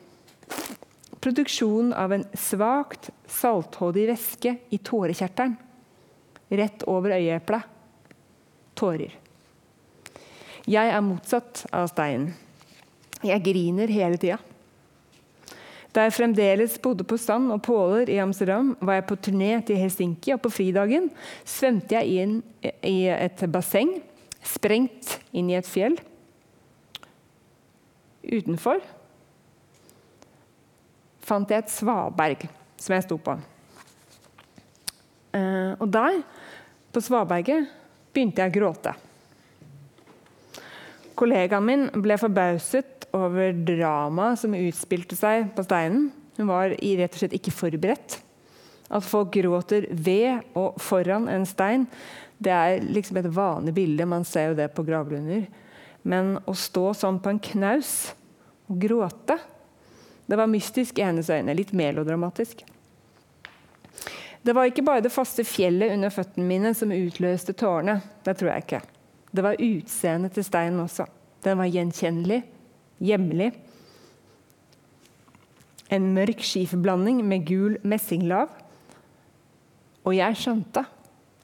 produksjon 1.26 1.90
av 1.92 2.12
en 2.14 2.22
svakt 2.38 3.10
saltholdig 3.26 4.04
væske 4.12 4.52
i 4.70 4.78
tårekjertelen. 4.78 5.56
Rett 6.54 6.84
over 6.86 7.16
øyeeplet. 7.16 7.64
Tårer. 8.78 9.16
Jeg 10.70 10.92
er 10.92 11.02
motsatt 11.02 11.64
av 11.74 11.88
steinen. 11.90 12.30
Jeg 13.26 13.42
griner 13.42 13.90
hele 13.90 14.20
tida. 14.22 14.38
Da 15.90 16.04
jeg 16.04 16.14
fremdeles 16.14 16.76
bodde 16.84 17.06
på 17.08 17.18
Sand 17.18 17.50
og 17.50 17.64
Påler 17.64 18.10
i 18.12 18.20
Amsterdam, 18.22 18.74
var 18.78 19.00
jeg 19.00 19.06
på 19.08 19.18
turné 19.26 19.52
til 19.66 19.80
Helsinki, 19.80 20.34
og 20.36 20.44
på 20.44 20.52
fridagen 20.52 21.08
svømte 21.42 21.96
jeg 21.96 22.20
inn 22.22 22.36
i 22.86 23.08
et 23.10 23.42
basseng 23.50 23.96
sprengt 24.46 25.16
inn 25.34 25.50
i 25.50 25.58
et 25.58 25.66
fjell. 25.66 25.96
Utenfor 28.22 28.84
fant 31.26 31.50
jeg 31.50 31.64
et 31.64 31.72
svaberg 31.72 32.46
som 32.80 32.94
jeg 32.94 33.06
sto 33.06 33.18
på. 33.20 33.34
Eh, 35.36 35.72
og 35.76 35.88
der, 35.92 36.20
på 36.92 37.02
svaberget, 37.04 37.66
begynte 38.14 38.44
jeg 38.44 38.52
å 38.52 38.56
gråte. 38.56 38.94
Kollegaen 41.16 41.64
min 41.64 41.88
ble 42.04 42.18
forbauset 42.20 43.08
over 43.16 43.56
dramaet 43.66 44.42
som 44.42 44.56
utspilte 44.56 45.16
seg 45.16 45.50
på 45.56 45.64
steinen. 45.64 46.10
Hun 46.36 46.50
var 46.50 46.74
rett 46.76 47.14
og 47.14 47.22
slett 47.22 47.36
ikke 47.38 47.54
forberedt. 47.54 48.18
At 48.92 49.02
folk 49.02 49.32
gråter 49.34 49.88
ved 49.90 50.44
og 50.54 50.76
foran 50.82 51.26
en 51.32 51.46
stein, 51.48 51.86
det 52.38 52.52
er 52.52 52.84
liksom 52.84 53.18
et 53.18 53.30
vanlig 53.32 53.72
bilde. 53.74 54.06
Man 54.06 54.26
ser 54.28 54.50
jo 54.50 54.58
det 54.58 54.68
på 54.76 54.84
gravlunder. 54.86 55.46
Men 56.06 56.36
å 56.46 56.54
stå 56.54 56.92
sånn 56.94 57.18
på 57.22 57.32
en 57.32 57.42
knaus 57.42 58.12
og 58.68 58.78
gråte, 58.84 59.38
det 60.26 60.36
var 60.36 60.50
mystisk 60.50 60.98
i 60.98 61.04
hennes 61.06 61.30
øyne. 61.30 61.54
Litt 61.54 61.72
melodramatisk. 61.72 62.64
Det 64.46 64.54
var 64.54 64.68
ikke 64.68 64.84
bare 64.86 65.02
det 65.02 65.10
faste 65.14 65.42
fjellet 65.46 65.92
under 65.94 66.12
føttene 66.14 66.46
mine 66.46 66.74
som 66.74 66.92
utløste 66.94 67.54
tårene. 67.58 68.00
Det 68.26 68.36
tror 68.38 68.52
jeg 68.52 68.66
ikke. 68.66 68.82
Det 69.34 69.42
var 69.42 69.62
utseendet 69.62 70.36
til 70.36 70.46
steinen 70.46 70.82
også. 70.82 71.06
Den 71.42 71.58
var 71.58 71.70
gjenkjennelig, 71.70 72.42
hjemlig. 73.02 73.50
En 75.90 76.12
mørk 76.14 76.42
skiferblanding 76.46 77.22
med 77.26 77.46
gul 77.46 77.78
messinglav. 77.86 78.50
Og 80.06 80.14
jeg 80.14 80.38
skjønte 80.38 80.84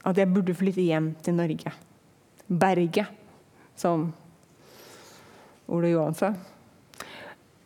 at 0.03 0.19
jeg 0.19 0.31
burde 0.31 0.55
flytte 0.55 0.83
hjem 0.83 1.13
til 1.23 1.35
Norge. 1.35 1.71
Berget, 2.47 3.07
som 3.75 4.09
Ole 5.67 5.91
Johan 5.93 6.15
sa. 6.15 6.33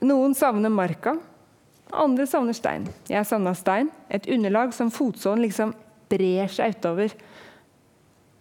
Noen 0.05 0.35
savner 0.37 0.69
marka, 0.69 1.15
andre 1.91 2.27
savner 2.29 2.53
stein. 2.53 2.85
Jeg 3.09 3.25
savna 3.25 3.53
stein. 3.57 3.89
Et 4.13 4.27
underlag 4.29 4.73
som 4.75 4.91
fotsålen 4.93 5.41
liksom 5.45 5.73
brer 6.11 6.51
seg 6.51 6.75
utover, 6.77 7.13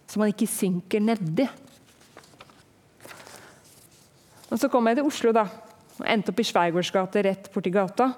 så 0.07 0.21
man 0.21 0.31
ikke 0.31 0.47
synker 0.47 1.01
nedi. 1.03 1.47
Og 4.47 4.59
Så 4.59 4.69
kom 4.71 4.87
jeg 4.87 4.99
til 4.99 5.07
Oslo 5.09 5.33
da, 5.35 5.43
og 5.97 6.05
endte 6.07 6.31
opp 6.31 6.39
i 6.39 6.45
Schweigaards 6.47 6.93
gate 6.93 7.23
rett 7.25 7.49
borti 7.51 7.73
gata. 7.73 8.11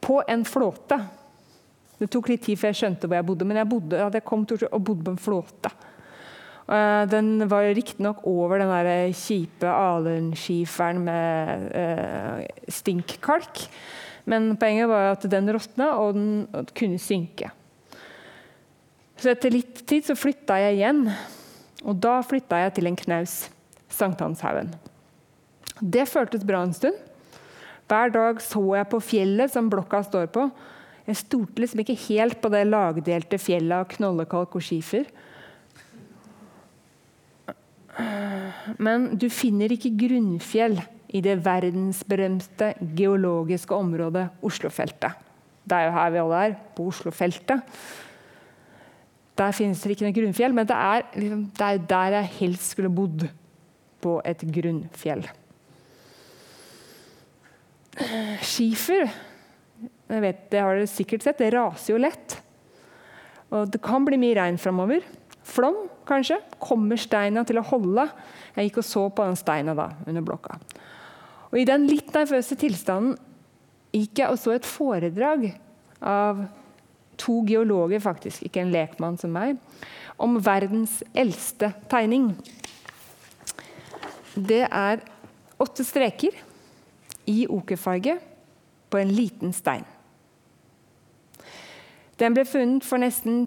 På 0.00 0.20
en 0.28 0.44
flåte. 0.44 0.98
Det 1.96 2.10
tok 2.12 2.28
litt 2.28 2.42
tid 2.44 2.58
før 2.60 2.74
jeg 2.74 2.80
skjønte 2.82 3.08
hvor 3.08 3.16
jeg 3.16 3.26
bodde, 3.26 3.46
men 3.48 3.56
jeg, 3.56 3.68
bodde, 3.70 3.96
jeg 3.96 4.24
kommet 4.26 4.50
til 4.50 4.58
Oslo 4.58 4.68
og 4.76 4.84
bodde 4.84 5.06
på 5.06 5.14
en 5.14 5.22
flåte. 5.22 5.72
Uh, 6.66 7.04
den 7.06 7.46
var 7.46 7.68
riktignok 7.76 8.24
over 8.26 8.58
den 8.58 8.72
der 8.72 9.12
kjipe 9.14 9.70
alunskiferen 9.70 11.04
med 11.06 11.68
uh, 11.70 12.42
stinkkalk. 12.68 13.66
Men 14.26 14.56
poenget 14.58 14.90
var 14.90 15.12
at 15.12 15.26
den 15.30 15.52
råtna, 15.54 15.92
og 16.02 16.16
den 16.18 16.66
kunne 16.74 16.98
synke. 16.98 17.52
Så 19.16 19.30
etter 19.32 19.54
litt 19.54 19.84
tid 19.88 20.04
så 20.08 20.16
flytta 20.18 20.58
jeg 20.60 20.80
igjen. 20.80 21.04
Og 21.86 21.96
da 22.02 22.18
flytta 22.26 22.58
jeg 22.64 22.74
til 22.76 22.90
en 22.90 22.98
knaus. 22.98 23.36
Sankthanshaugen. 23.96 24.74
Det 25.80 26.08
føltes 26.10 26.44
bra 26.44 26.64
en 26.66 26.74
stund. 26.74 26.96
Hver 27.86 28.10
dag 28.10 28.40
så 28.42 28.62
jeg 28.74 28.90
på 28.90 29.00
fjellet 29.04 29.52
som 29.52 29.70
blokka 29.70 30.02
står 30.08 30.26
på. 30.34 30.48
Jeg 31.06 31.20
stolte 31.20 31.62
liksom 31.62 31.84
ikke 31.84 31.98
helt 32.08 32.40
på 32.42 32.50
det 32.50 32.64
lagdelte 32.66 33.38
fjellet 33.38 33.78
av 33.78 33.88
knollekalk 33.92 34.58
og 34.58 34.64
skifer. 34.66 35.06
Men 38.82 39.12
du 39.16 39.28
finner 39.32 39.72
ikke 39.72 39.94
grunnfjell 39.96 40.78
i 41.16 41.22
det 41.24 41.38
verdensberømte 41.44 42.72
geologiske 42.98 43.76
området 43.76 44.26
Oslofeltet. 44.44 45.22
Det 45.66 45.78
er 45.78 45.88
jo 45.88 45.94
her 45.96 46.12
vi 46.12 46.20
alle 46.22 46.42
er, 46.48 46.58
på 46.76 46.88
Oslofeltet. 46.90 47.78
Der 49.36 49.56
finnes 49.56 49.80
det 49.82 49.96
ikke 49.96 50.06
noe 50.06 50.16
grunnfjell, 50.16 50.54
men 50.56 50.68
det 50.68 50.76
er, 50.76 51.06
liksom, 51.16 51.42
det 51.56 51.66
er 51.66 51.82
der 51.90 52.18
jeg 52.20 52.32
helst 52.40 52.76
skulle 52.76 52.92
bodd. 52.92 53.26
På 54.06 54.18
et 54.28 54.42
grunnfjell. 54.54 55.24
Skifer 58.44 59.08
jeg 60.06 60.22
vet, 60.22 60.42
det 60.52 60.62
har 60.62 60.76
dere 60.76 60.88
sikkert 60.90 61.24
sett, 61.26 61.40
det 61.40 61.50
raser 61.54 61.94
jo 61.94 62.00
lett. 62.00 62.36
Og 63.50 63.70
det 63.70 63.80
kan 63.82 64.04
bli 64.06 64.18
mye 64.20 64.36
regn 64.38 64.58
framover. 64.60 65.02
Flom, 65.46 65.86
kanskje. 66.08 66.40
Kommer 66.62 66.98
steina 67.00 67.44
til 67.46 67.60
å 67.60 67.66
holde? 67.68 68.08
Jeg 68.56 68.68
gikk 68.68 68.80
og 68.82 68.88
så 68.88 69.06
på 69.14 69.26
den 69.28 69.38
steina 69.38 69.76
da, 69.78 69.90
under 70.06 70.24
blokka. 70.26 70.58
Og 71.52 71.60
I 71.60 71.66
den 71.68 71.86
litt 71.88 72.10
nervøse 72.14 72.58
tilstanden 72.58 73.14
gikk 73.94 74.20
jeg 74.20 74.32
og 74.32 74.40
så 74.40 74.56
et 74.56 74.68
foredrag 74.68 75.48
av 76.04 76.44
to 77.16 77.38
geologer, 77.48 78.02
faktisk, 78.02 78.42
ikke 78.44 78.60
en 78.60 78.72
lekmann 78.74 79.16
som 79.20 79.32
meg, 79.32 79.56
om 80.20 80.36
verdens 80.42 80.98
eldste 81.16 81.70
tegning. 81.90 82.32
Det 84.36 84.66
er 84.66 85.00
åtte 85.62 85.84
streker 85.86 86.36
i 87.30 87.46
okerfarge 87.48 88.18
på 88.90 89.00
en 89.00 89.12
liten 89.16 89.54
stein. 89.56 89.86
Den 92.20 92.36
ble 92.36 92.44
funnet 92.48 92.84
for 92.84 93.00
nesten 93.00 93.46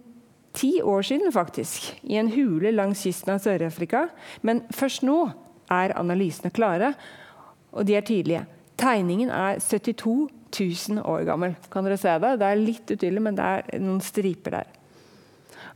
ti 0.53 0.79
år 0.81 1.05
siden, 1.05 1.31
faktisk, 1.31 1.91
i 2.03 2.17
en 2.19 2.31
hule 2.33 2.71
langs 2.73 3.03
kysten 3.05 3.35
av 3.35 3.43
Sør-Afrika. 3.43 4.07
Men 4.41 4.63
først 4.73 5.05
nå 5.07 5.21
er 5.71 5.95
analysene 5.99 6.51
klare, 6.53 6.93
og 7.71 7.85
de 7.85 7.95
er 7.97 8.05
tydelige. 8.05 8.45
Tegningen 8.79 9.29
er 9.29 9.59
72 9.61 10.29
000 10.89 11.03
år 11.05 11.25
gammel. 11.27 11.55
Kan 11.71 11.85
dere 11.85 11.99
se 11.99 12.15
det? 12.21 12.37
Det 12.41 12.47
er 12.47 12.61
litt 12.61 12.89
utydelig, 12.89 13.23
men 13.23 13.37
det 13.37 13.45
er 13.45 13.81
noen 13.83 14.01
striper 14.03 14.59
der. 14.59 14.75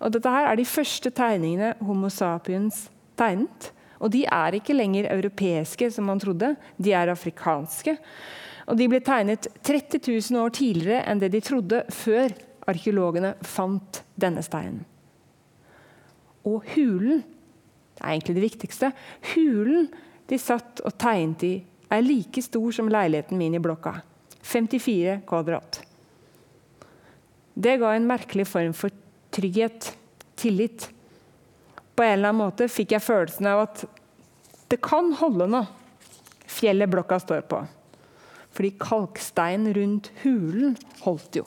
Og 0.03 0.13
dette 0.15 0.31
her 0.31 0.49
er 0.49 0.59
de 0.59 0.67
første 0.67 1.11
tegningene 1.13 1.73
Homo 1.85 2.09
sapiens 2.11 2.87
tegnet. 3.19 3.69
Og 4.03 4.11
de 4.11 4.23
er 4.25 4.57
ikke 4.57 4.75
lenger 4.75 5.11
europeiske, 5.13 5.91
som 5.93 6.09
man 6.09 6.19
trodde. 6.19 6.55
De 6.81 6.95
er 6.95 7.11
afrikanske. 7.13 7.95
Og 8.67 8.79
de 8.79 8.87
ble 8.89 8.99
tegnet 9.03 9.47
30 9.63 10.01
000 10.07 10.39
år 10.39 10.55
tidligere 10.55 11.03
enn 11.07 11.21
det 11.21 11.31
de 11.33 11.43
trodde 11.43 11.83
før 11.91 12.33
arkeologene 12.69 13.33
fant 13.47 14.03
denne 14.19 14.43
steinen. 14.45 14.83
Og 16.43 16.65
hulen 16.73 17.23
det 17.93 18.01
er 18.01 18.15
egentlig 18.15 18.35
det 18.35 18.43
viktigste. 18.47 18.89
Hulen 19.33 19.87
de 20.29 20.39
satt 20.41 20.81
og 20.85 20.95
tegnet 20.97 21.45
i, 21.45 21.53
er 21.93 22.01
like 22.01 22.41
stor 22.41 22.73
som 22.73 22.89
leiligheten 22.89 23.37
min 23.37 23.53
i 23.53 23.61
blokka. 23.61 23.99
54 24.41 25.19
kvadrat. 25.29 25.83
Det 27.53 27.77
ga 27.79 27.93
en 27.93 28.07
merkelig 28.09 28.47
form 28.49 28.73
for 28.73 28.93
trygghet, 29.33 29.91
tillit. 30.35 30.89
På 31.93 32.03
en 32.03 32.15
eller 32.17 32.33
annen 32.33 32.41
måte 32.41 32.67
fikk 32.71 32.95
jeg 32.95 33.05
følelsen 33.05 33.49
av 33.51 33.67
at 33.67 33.83
det 34.73 34.81
kan 34.81 35.11
holde 35.19 35.45
nå, 35.53 35.61
fjellet 36.49 36.89
blokka 36.89 37.19
står 37.21 37.45
på. 37.45 37.61
Fordi 38.53 38.73
kalksteinen 38.81 39.73
rundt 39.77 40.09
hulen 40.23 40.73
holdt 41.05 41.37
jo. 41.37 41.45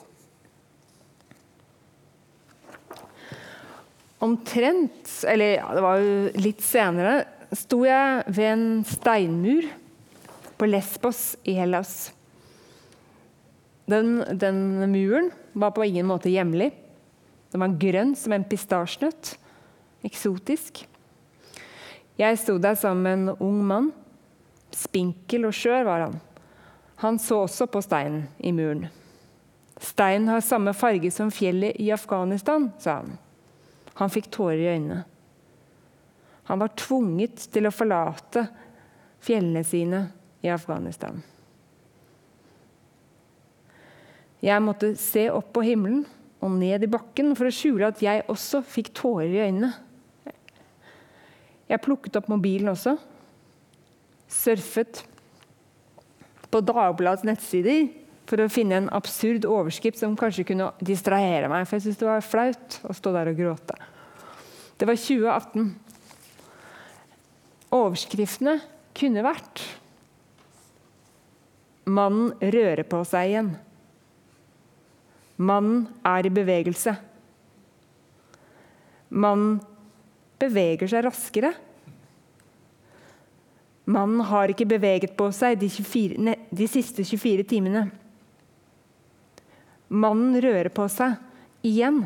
Omtrent, 4.19 5.11
eller 5.29 5.59
ja, 5.59 5.67
det 5.77 5.83
var 5.85 6.01
jo 6.01 6.13
litt 6.41 6.63
senere, 6.65 7.19
sto 7.53 7.83
jeg 7.85 8.23
ved 8.33 8.47
en 8.49 8.69
steinmur 8.87 9.67
på 10.57 10.69
Lesbos 10.69 11.35
i 11.45 11.53
Hellas. 11.59 12.09
Den, 13.87 14.23
den, 14.35 14.57
muren 14.91 15.29
var 15.53 15.71
på 15.71 15.85
ingen 15.85 16.09
måte 16.09 16.31
hjemlig. 16.33 16.73
Den 17.53 17.63
var 17.63 17.77
grønn 17.79 18.15
som 18.19 18.33
en 18.35 18.45
pistasjenøtt. 18.47 19.37
Eksotisk. 20.07 20.81
Jeg 22.17 22.39
sto 22.41 22.57
der 22.59 22.75
sammen 22.75 23.05
med 23.05 23.15
en 23.17 23.45
ung 23.45 23.61
mann. 23.69 23.91
Spinkel 24.75 25.47
og 25.47 25.55
skjør 25.55 25.85
var 25.87 26.07
han. 26.07 26.17
Han 27.05 27.21
så 27.21 27.43
også 27.45 27.69
på 27.69 27.83
steinen 27.85 28.25
i 28.41 28.51
muren. 28.51 28.89
Steinen 29.77 30.27
har 30.33 30.41
samme 30.41 30.73
farge 30.73 31.13
som 31.13 31.29
fjellet 31.31 31.77
i 31.79 31.91
Afghanistan, 31.93 32.71
sa 32.81 33.03
han. 33.03 33.15
Han 33.97 34.11
fikk 34.13 34.29
tårer 34.33 34.61
i 34.61 34.69
øynene. 34.75 35.03
Han 36.47 36.61
var 36.61 36.75
tvunget 36.79 37.47
til 37.51 37.67
å 37.67 37.73
forlate 37.73 38.45
fjellene 39.25 39.65
sine 39.67 40.03
i 40.45 40.51
Afghanistan. 40.53 41.17
Jeg 44.43 44.63
måtte 44.63 44.93
se 45.01 45.25
opp 45.33 45.49
på 45.55 45.65
himmelen 45.65 46.05
og 46.45 46.53
ned 46.59 46.85
i 46.85 46.91
bakken 46.91 47.33
for 47.35 47.49
å 47.49 47.53
skjule 47.53 47.89
at 47.89 48.01
jeg 48.03 48.25
også 48.29 48.61
fikk 48.63 48.93
tårer 48.95 49.33
i 49.33 49.43
øynene. 49.47 49.73
Jeg 51.67 51.83
plukket 51.83 52.15
opp 52.19 52.29
mobilen 52.31 52.71
også. 52.71 52.93
Surfet 54.31 55.01
på 56.47 56.61
Dagbladets 56.63 57.25
nettsider 57.27 57.89
for 58.27 58.43
å 58.43 58.49
finne 58.51 58.81
en 58.81 58.89
absurd 58.95 59.47
overskrift 59.47 60.01
som 60.01 60.17
kanskje 60.19 60.45
kunne 60.49 60.71
distrahere 60.83 61.49
meg. 61.51 61.67
For 61.67 61.77
jeg 61.77 61.87
syntes 61.87 62.01
det 62.01 62.09
var 62.09 62.25
flaut 62.25 62.79
å 62.87 62.95
stå 62.95 63.13
der 63.15 63.31
og 63.31 63.39
gråte. 63.39 63.77
Det 64.77 64.87
var 64.87 64.99
2018. 64.99 65.69
Overskriftene 67.77 68.59
kunne 68.97 69.25
vært 69.25 69.63
Mannen 71.87 72.33
rører 72.41 72.83
på 72.83 72.99
seg 73.07 73.29
igjen. 73.29 73.53
Mannen 75.39 75.85
er 76.03 76.27
i 76.27 76.31
bevegelse. 76.33 76.97
Mannen 79.07 79.61
beveger 80.41 80.91
seg 80.91 81.05
raskere. 81.05 81.53
Mannen 83.87 84.25
har 84.27 84.51
ikke 84.51 84.67
beveget 84.67 85.15
på 85.15 85.29
seg 85.31 85.55
de, 85.61 85.69
24, 85.71 86.19
ne, 86.19 86.35
de 86.51 86.67
siste 86.67 87.05
24 87.07 87.47
timene. 87.47 87.85
Mannen 89.87 90.39
rører 90.43 90.69
på 90.73 90.87
seg 90.91 91.15
igjen. 91.67 92.03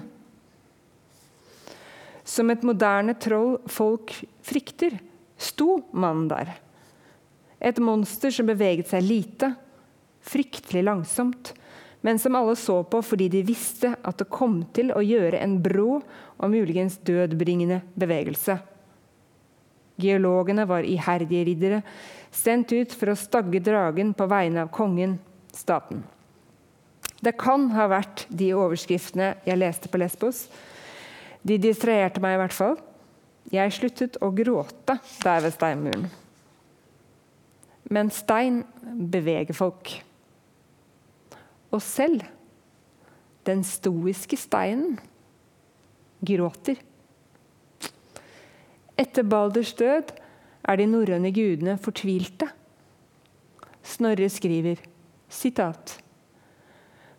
Som 2.23 2.51
et 2.53 2.65
moderne 2.65 3.15
troll 3.19 3.57
folk 3.71 4.13
frykter, 4.45 4.99
sto 5.41 5.81
mannen 5.91 6.29
der. 6.31 6.53
Et 7.61 7.77
monster 7.81 8.33
som 8.33 8.49
beveget 8.49 8.89
seg 8.91 9.05
lite, 9.05 9.51
fryktelig 10.21 10.85
langsomt, 10.85 11.53
men 12.01 12.17
som 12.21 12.37
alle 12.37 12.55
så 12.57 12.79
på 12.83 13.01
fordi 13.05 13.27
de 13.29 13.43
visste 13.45 13.93
at 13.93 14.21
det 14.21 14.29
kom 14.33 14.61
til 14.73 14.93
å 14.93 15.03
gjøre 15.05 15.41
en 15.41 15.59
brå 15.61 15.99
og 16.01 16.49
muligens 16.49 16.97
dødbringende 17.05 17.81
bevegelse. 17.93 18.57
Geologene 20.01 20.65
var 20.69 20.87
iherdige 20.87 21.45
riddere, 21.45 21.83
sendt 22.33 22.73
ut 22.73 22.93
for 22.97 23.11
å 23.11 23.19
stagge 23.19 23.61
dragen 23.61 24.15
på 24.17 24.25
vegne 24.29 24.65
av 24.65 24.73
kongen, 24.73 25.19
staten. 25.53 26.01
Det 27.21 27.35
kan 27.37 27.69
ha 27.75 27.85
vært 27.91 28.25
de 28.33 28.49
overskriftene 28.57 29.35
jeg 29.45 29.59
leste 29.61 29.89
på 29.91 29.99
Lesbos. 30.01 30.47
De 31.45 31.57
distraherte 31.61 32.21
meg 32.21 32.35
i 32.35 32.41
hvert 32.41 32.55
fall. 32.55 32.79
Jeg 33.53 33.73
sluttet 33.75 34.17
å 34.23 34.31
gråte 34.33 34.97
der 35.21 35.43
ved 35.45 35.53
steinmuren. 35.53 36.07
Men 37.91 38.09
stein 38.13 38.61
beveger 39.11 39.57
folk. 39.57 39.93
Og 41.71 41.81
selv 41.83 42.25
den 43.45 43.63
stoiske 43.65 44.37
steinen 44.37 44.97
gråter. 46.25 46.77
Etter 49.01 49.25
Balders 49.25 49.73
død 49.77 50.13
er 50.69 50.77
de 50.77 50.85
norrøne 50.89 51.31
gudene 51.33 51.77
fortvilte. 51.81 52.49
Snorre 53.81 54.29
skriver 54.29 54.81
sitat 55.31 55.97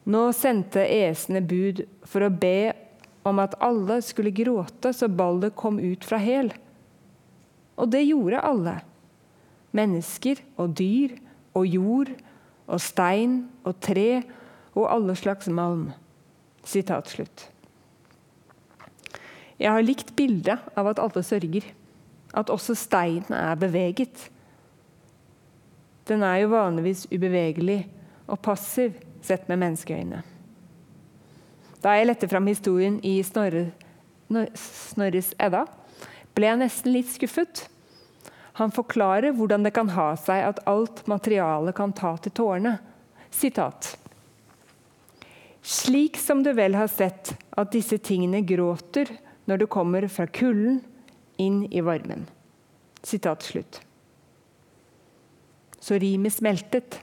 nå 0.04 0.22
sendte 0.34 0.82
esene 0.82 1.42
bud 1.46 1.84
for 2.08 2.26
å 2.26 2.32
be 2.32 2.72
om 3.28 3.38
at 3.38 3.54
alle 3.62 4.00
skulle 4.02 4.34
gråte 4.34 4.90
så 4.96 5.06
ballet 5.06 5.54
kom 5.54 5.78
ut 5.78 6.04
fra 6.06 6.18
Hel. 6.18 6.50
Og 7.78 7.90
det 7.92 8.02
gjorde 8.08 8.42
alle. 8.42 8.80
Mennesker 9.72 10.42
og 10.60 10.74
dyr 10.78 11.14
og 11.56 11.68
jord 11.68 12.10
og 12.66 12.82
stein 12.82 13.44
og 13.62 13.78
tre 13.84 14.22
og 14.74 14.88
alle 14.88 15.14
slags 15.18 15.48
malm. 15.52 15.90
Sitat 16.66 17.10
slutt. 17.10 17.46
Jeg 19.62 19.70
har 19.70 19.84
likt 19.86 20.12
bildet 20.18 20.74
av 20.78 20.90
at 20.90 21.00
alle 21.02 21.22
sørger. 21.22 21.64
At 22.34 22.50
også 22.50 22.74
steinen 22.78 23.34
er 23.36 23.58
beveget. 23.60 24.28
Den 26.08 26.24
er 26.26 26.42
jo 26.42 26.54
vanligvis 26.56 27.04
ubevegelig 27.12 27.84
og 28.26 28.40
passiv 28.42 28.96
sett 29.26 29.48
med 29.50 29.60
menneskeøyne. 29.62 30.22
Da 31.82 31.96
jeg 31.98 32.08
lette 32.08 32.28
fram 32.30 32.46
historien 32.46 33.00
i 33.06 33.16
Snorre, 33.26 33.70
Snorres 34.54 35.32
Edda, 35.42 35.64
ble 36.32 36.48
jeg 36.48 36.60
nesten 36.62 36.94
litt 36.94 37.10
skuffet. 37.10 37.66
Han 38.60 38.72
forklarer 38.74 39.34
hvordan 39.36 39.64
det 39.66 39.74
kan 39.76 39.90
ha 39.96 40.12
seg 40.20 40.44
at 40.46 40.62
alt 40.68 41.02
materialet 41.10 41.76
kan 41.76 41.94
ta 41.96 42.14
til 42.20 42.34
tårene. 42.36 42.76
Sitat. 43.32 43.94
Slik 45.62 46.18
som 46.20 46.42
du 46.42 46.52
vel 46.56 46.76
har 46.76 46.90
sett 46.90 47.34
at 47.56 47.72
disse 47.72 47.98
tingene 48.02 48.42
gråter 48.46 49.10
når 49.50 49.62
du 49.62 49.66
kommer 49.70 50.06
fra 50.10 50.26
kulden 50.26 50.80
inn 51.40 51.64
i 51.70 51.80
varmen. 51.80 52.26
Sitat 53.02 53.42
slutt. 53.42 53.80
Så 55.82 55.98
rimet 55.98 56.34
smeltet. 56.34 57.00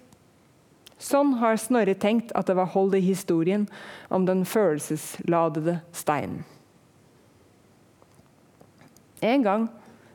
Sånn 1.00 1.38
har 1.40 1.56
Snorre 1.56 1.96
tenkt 1.96 2.34
at 2.36 2.50
det 2.50 2.58
var 2.60 2.74
hold 2.74 2.98
i 2.98 3.04
historien 3.04 3.66
om 4.12 4.26
den 4.28 4.44
følelsesladede 4.48 5.80
steinen. 5.96 6.44
En 9.24 9.44
gang 9.44 9.68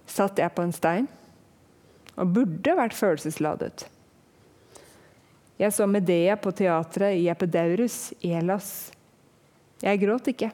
satt 0.08 0.40
jeg 0.40 0.52
på 0.52 0.64
en 0.64 0.72
stein 0.76 1.08
og 2.14 2.30
burde 2.36 2.76
vært 2.76 2.96
følelsesladet. 2.96 3.86
Jeg 5.60 5.72
så 5.72 5.86
Medea 5.86 6.36
på 6.40 6.52
teatret 6.56 7.16
i 7.16 7.28
Epidaurus 7.30 8.12
i 8.20 8.32
Hellas. 8.34 8.90
Jeg 9.84 10.00
gråt 10.02 10.28
ikke. 10.32 10.50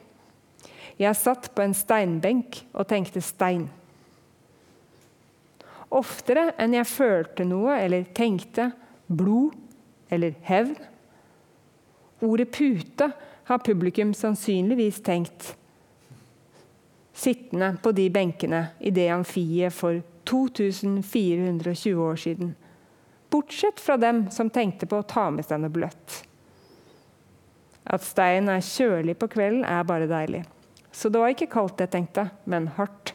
Jeg 0.99 1.17
satt 1.17 1.49
på 1.55 1.63
en 1.63 1.75
steinbenk 1.75 2.59
og 2.71 2.87
tenkte 2.89 3.23
stein. 3.25 3.65
Oftere 5.91 6.51
enn 6.61 6.75
jeg 6.77 6.87
følte 6.87 7.47
noe 7.47 7.75
eller 7.81 8.07
tenkte 8.15 8.69
blod 9.11 9.57
eller 10.11 10.35
hevn. 10.45 10.75
Ordet 12.21 12.51
pute 12.53 13.09
har 13.49 13.65
publikum 13.65 14.13
sannsynligvis 14.13 15.01
tenkt 15.03 15.55
sittende 17.21 17.75
på 17.83 17.91
de 17.91 18.09
benkene 18.09 18.65
i 18.79 18.91
det 18.93 19.09
amfiet 19.13 19.73
for 19.73 20.01
2420 20.29 22.01
år 22.01 22.15
siden. 22.15 22.55
Bortsett 23.31 23.79
fra 23.79 23.97
dem 23.97 24.25
som 24.31 24.49
tenkte 24.49 24.87
på 24.89 24.99
å 24.99 25.07
ta 25.07 25.29
med 25.31 25.45
seg 25.47 25.61
noe 25.61 25.73
bløtt. 25.73 26.21
At 27.85 28.03
steinen 28.05 28.51
er 28.53 28.65
kjølig 28.65 29.17
på 29.19 29.29
kvelden, 29.31 29.63
er 29.65 29.87
bare 29.87 30.09
deilig. 30.09 30.43
Så 30.91 31.09
det 31.09 31.21
var 31.21 31.33
ikke 31.33 31.49
kaldt 31.51 31.81
jeg 31.81 31.91
tenkte, 31.93 32.27
men 32.45 32.69
hardt. 32.77 33.13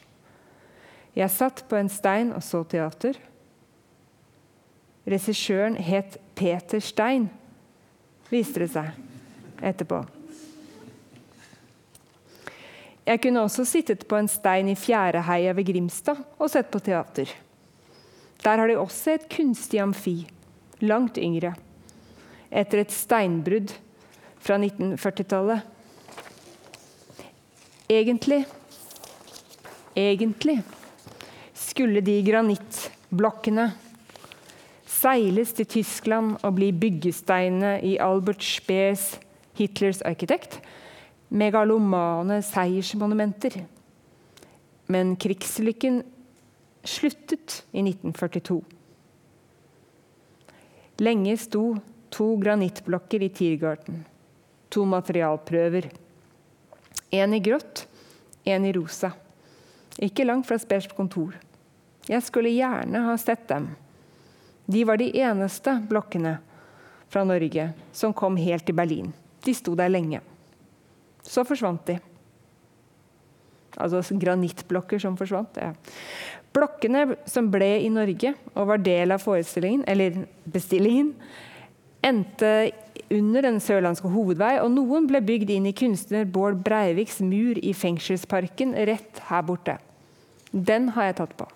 Jeg 1.16 1.32
satt 1.32 1.64
på 1.68 1.78
en 1.78 1.90
stein 1.92 2.32
og 2.36 2.44
så 2.44 2.62
teater. 2.68 3.18
Regissøren 5.06 5.76
het 5.78 6.18
Peter 6.34 6.82
Stein, 6.82 7.28
viste 8.30 8.64
det 8.64 8.72
seg 8.72 9.62
etterpå. 9.62 10.02
Jeg 13.06 13.22
kunne 13.22 13.44
også 13.46 13.62
sittet 13.68 14.02
på 14.10 14.18
en 14.18 14.28
stein 14.28 14.66
i 14.72 14.74
Fjæreheia 14.74 15.52
ved 15.54 15.68
Grimstad 15.68 16.24
og 16.42 16.50
sett 16.50 16.72
på 16.72 16.82
teater. 16.82 17.30
Der 18.42 18.58
har 18.58 18.66
de 18.66 18.78
også 18.78 19.14
et 19.14 19.28
kunstig 19.30 19.78
amfi, 19.80 20.18
langt 20.82 21.18
yngre, 21.22 21.54
etter 22.50 22.82
et 22.82 22.92
steinbrudd 22.94 23.72
fra 24.42 24.58
1940-tallet. 24.58 25.62
Egentlig 27.86 28.42
Egentlig 29.96 30.58
skulle 31.56 32.02
de 32.04 32.18
granittblokkene 32.20 33.70
seiles 34.96 35.52
til 35.56 35.68
Tyskland 35.68 36.36
og 36.42 36.56
blir 36.56 36.76
byggesteinene 36.80 37.78
i 37.84 37.96
Albert 38.02 38.44
Speers 38.44 39.16
Hitlers 39.56 40.02
arkitekt, 40.04 40.58
megalomane 41.28 42.40
seiersmonumenter. 42.44 43.62
Men 44.92 45.14
krigslykken 45.20 46.02
sluttet 46.86 47.62
i 47.72 47.82
1942. 47.82 48.60
Lenge 51.02 51.36
sto 51.40 51.64
to 52.14 52.28
granittblokker 52.40 53.24
i 53.26 53.32
Tiergarten. 53.34 54.04
To 54.72 54.84
materialprøver. 54.88 55.90
En 57.16 57.34
i 57.34 57.40
grått, 57.40 57.86
en 58.44 58.64
i 58.64 58.72
rosa. 58.76 59.12
Ikke 60.02 60.24
langt 60.24 60.48
fra 60.48 60.58
Speers 60.60 60.88
kontor. 60.92 61.34
Jeg 62.06 62.22
skulle 62.22 62.54
gjerne 62.54 63.02
ha 63.08 63.16
sett 63.18 63.48
dem. 63.50 63.72
De 64.66 64.82
var 64.84 64.98
de 64.98 65.10
eneste 65.20 65.76
blokkene 65.88 66.36
fra 67.12 67.22
Norge 67.24 67.70
som 67.94 68.14
kom 68.16 68.38
helt 68.40 68.66
til 68.66 68.76
Berlin. 68.76 69.12
De 69.46 69.54
sto 69.54 69.76
der 69.78 69.92
lenge. 69.92 70.20
Så 71.22 71.44
forsvant 71.46 71.86
de. 71.86 71.98
Altså 73.76 74.00
granittblokker 74.16 74.98
som 75.02 75.18
forsvant. 75.18 75.58
Ja. 75.60 75.72
Blokkene 76.56 77.16
som 77.28 77.50
ble 77.52 77.76
i 77.84 77.90
Norge 77.92 78.32
og 78.54 78.70
var 78.70 78.80
del 78.82 79.12
av 79.12 79.22
forestillingen, 79.22 79.84
eller 79.86 80.22
bestillingen, 80.48 81.12
endte 82.06 82.70
under 83.12 83.44
den 83.44 83.58
sørlandske 83.62 84.08
hovedvei, 84.10 84.56
og 84.62 84.72
noen 84.72 85.06
ble 85.10 85.20
bygd 85.24 85.52
inn 85.52 85.68
i 85.68 85.74
kunstner 85.76 86.24
Bård 86.24 86.62
Breiviks 86.64 87.20
mur 87.22 87.58
i 87.60 87.74
fengselsparken 87.76 88.74
rett 88.88 89.20
her 89.28 89.44
borte. 89.46 89.76
Den 90.50 90.90
har 90.96 91.10
jeg 91.10 91.18
tatt 91.20 91.36
på. 91.38 91.48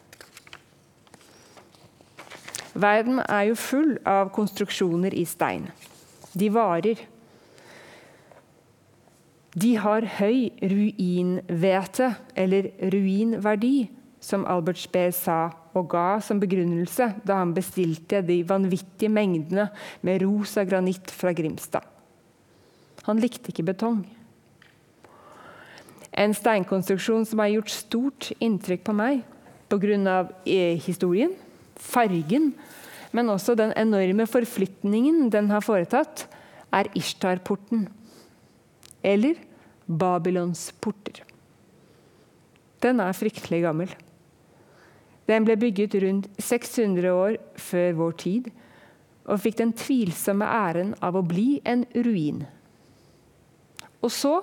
Verden 2.75 3.19
er 3.27 3.49
jo 3.51 3.57
full 3.59 3.97
av 4.07 4.31
konstruksjoner 4.35 5.15
i 5.15 5.25
stein. 5.27 5.67
De 6.33 6.51
varer. 6.55 7.01
De 9.59 9.73
har 9.83 10.07
høy 10.21 10.51
ruinvete, 10.63 12.13
eller 12.39 12.71
ruinverdi, 12.93 13.91
som 14.21 14.45
Albert 14.47 14.79
Speer 14.79 15.11
sa 15.17 15.49
og 15.75 15.89
ga 15.91 16.21
som 16.23 16.41
begrunnelse 16.43 17.07
da 17.27 17.41
han 17.41 17.55
bestilte 17.57 18.21
de 18.27 18.43
vanvittige 18.47 19.11
mengdene 19.11 19.69
med 20.07 20.23
rosa 20.23 20.65
granitt 20.69 21.11
fra 21.15 21.33
Grimstad. 21.33 21.87
Han 23.07 23.21
likte 23.23 23.51
ikke 23.51 23.67
betong. 23.71 24.03
En 26.13 26.35
steinkonstruksjon 26.37 27.25
som 27.27 27.41
har 27.41 27.55
gjort 27.55 27.73
stort 27.73 28.31
inntrykk 28.43 28.83
på 28.87 28.95
meg 28.99 29.23
pga. 29.71 30.29
Eh, 30.45 30.77
historien, 30.83 31.33
fargen, 31.81 32.53
men 33.17 33.33
også 33.33 33.57
den 33.59 33.73
enorme 33.79 34.27
forflytningen 34.31 35.31
den 35.33 35.51
har 35.51 35.65
foretatt, 35.65 36.27
er 36.71 36.91
Ishtar-porten. 36.95 37.89
Eller 39.03 39.41
Babylons 39.87 40.69
porter. 40.81 41.25
Den 42.81 43.01
er 43.03 43.17
fryktelig 43.17 43.65
gammel. 43.65 43.91
Den 45.29 45.45
ble 45.47 45.57
bygget 45.61 45.97
rundt 46.03 46.31
600 46.43 47.11
år 47.13 47.37
før 47.61 47.99
vår 47.99 48.17
tid 48.23 48.49
og 49.31 49.39
fikk 49.43 49.61
den 49.61 49.75
tvilsomme 49.77 50.47
æren 50.47 50.95
av 51.05 51.19
å 51.19 51.27
bli 51.27 51.61
en 51.69 51.85
ruin. 51.95 52.43
Og 54.01 54.11
så 54.11 54.41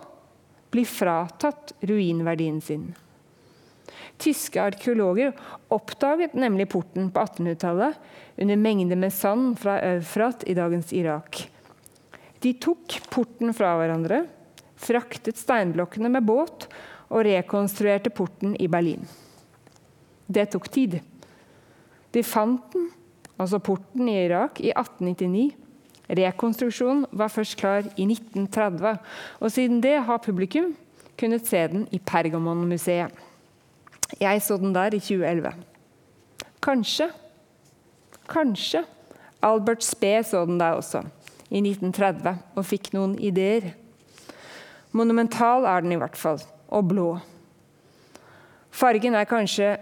bli 0.72 0.84
fratatt 0.88 1.74
ruinverdien 1.88 2.62
sin. 2.64 2.92
Tyske 4.22 4.62
arkeologer 4.62 5.34
oppdaget 5.74 6.36
nemlig 6.38 6.70
porten 6.72 7.12
på 7.14 7.24
1800-tallet 7.26 7.98
under 8.38 8.60
mengder 8.62 9.00
med 9.00 9.14
sand 9.14 9.56
fra 9.62 9.78
Eufrat 9.94 10.46
i 10.48 10.56
dagens 10.58 10.94
Irak. 10.94 11.46
De 12.40 12.54
tok 12.62 13.00
porten 13.10 13.54
fra 13.58 13.74
hverandre, 13.80 14.26
fraktet 14.78 15.40
steinblokkene 15.40 16.12
med 16.14 16.26
båt 16.28 16.68
og 17.10 17.24
rekonstruerte 17.26 18.12
porten 18.14 18.54
i 18.62 18.70
Berlin. 18.70 19.08
Det 20.28 20.50
tok 20.54 20.68
tid. 20.70 21.00
De 22.12 22.24
fant 22.24 22.62
den, 22.74 22.90
altså 23.38 23.62
porten 23.64 24.10
i 24.10 24.20
Irak, 24.26 24.60
i 24.62 24.74
1899. 24.74 25.56
Rekonstruksjonen 26.18 27.06
var 27.12 27.32
først 27.32 27.58
klar 27.60 27.88
i 27.96 28.06
1930, 28.08 29.00
og 29.40 29.52
siden 29.52 29.82
det 29.84 29.98
har 30.08 30.24
publikum 30.24 30.74
kunnet 31.20 31.48
se 31.48 31.64
den 31.72 31.88
i 31.92 32.00
Pergamon-museet. 32.00 33.12
Jeg 34.16 34.42
så 34.42 34.58
den 34.58 34.76
der 34.76 34.96
i 34.96 35.00
2011. 35.00 35.54
Kanskje, 36.64 37.10
kanskje 38.30 38.84
Albert 39.44 39.84
Spee 39.84 40.24
så 40.24 40.46
den 40.46 40.60
der 40.60 40.80
også, 40.80 41.04
i 41.50 41.60
1930, 41.62 42.38
og 42.56 42.66
fikk 42.66 42.92
noen 42.96 43.18
ideer. 43.20 43.74
Monumental 44.92 45.68
er 45.68 45.84
den 45.84 45.94
i 45.96 46.00
hvert 46.00 46.18
fall, 46.18 46.42
og 46.68 46.88
blå. 46.90 47.10
Fargen 48.72 49.16
er 49.16 49.30
kanskje 49.30 49.76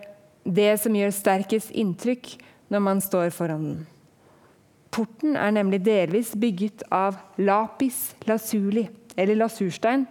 det 0.46 0.76
som 0.82 0.96
gjør 0.96 1.14
sterkest 1.14 1.74
inntrykk 1.74 2.36
når 2.74 2.84
man 2.84 3.02
står 3.02 3.30
foran 3.34 3.64
den. 3.64 3.86
Porten 4.96 5.36
er 5.36 5.52
nemlig 5.52 5.82
delvis 5.84 6.32
bygget 6.40 6.86
av 6.94 7.18
lapis 7.38 8.14
lazuli, 8.28 8.86
eller 9.18 9.36
lasurstein, 9.36 10.06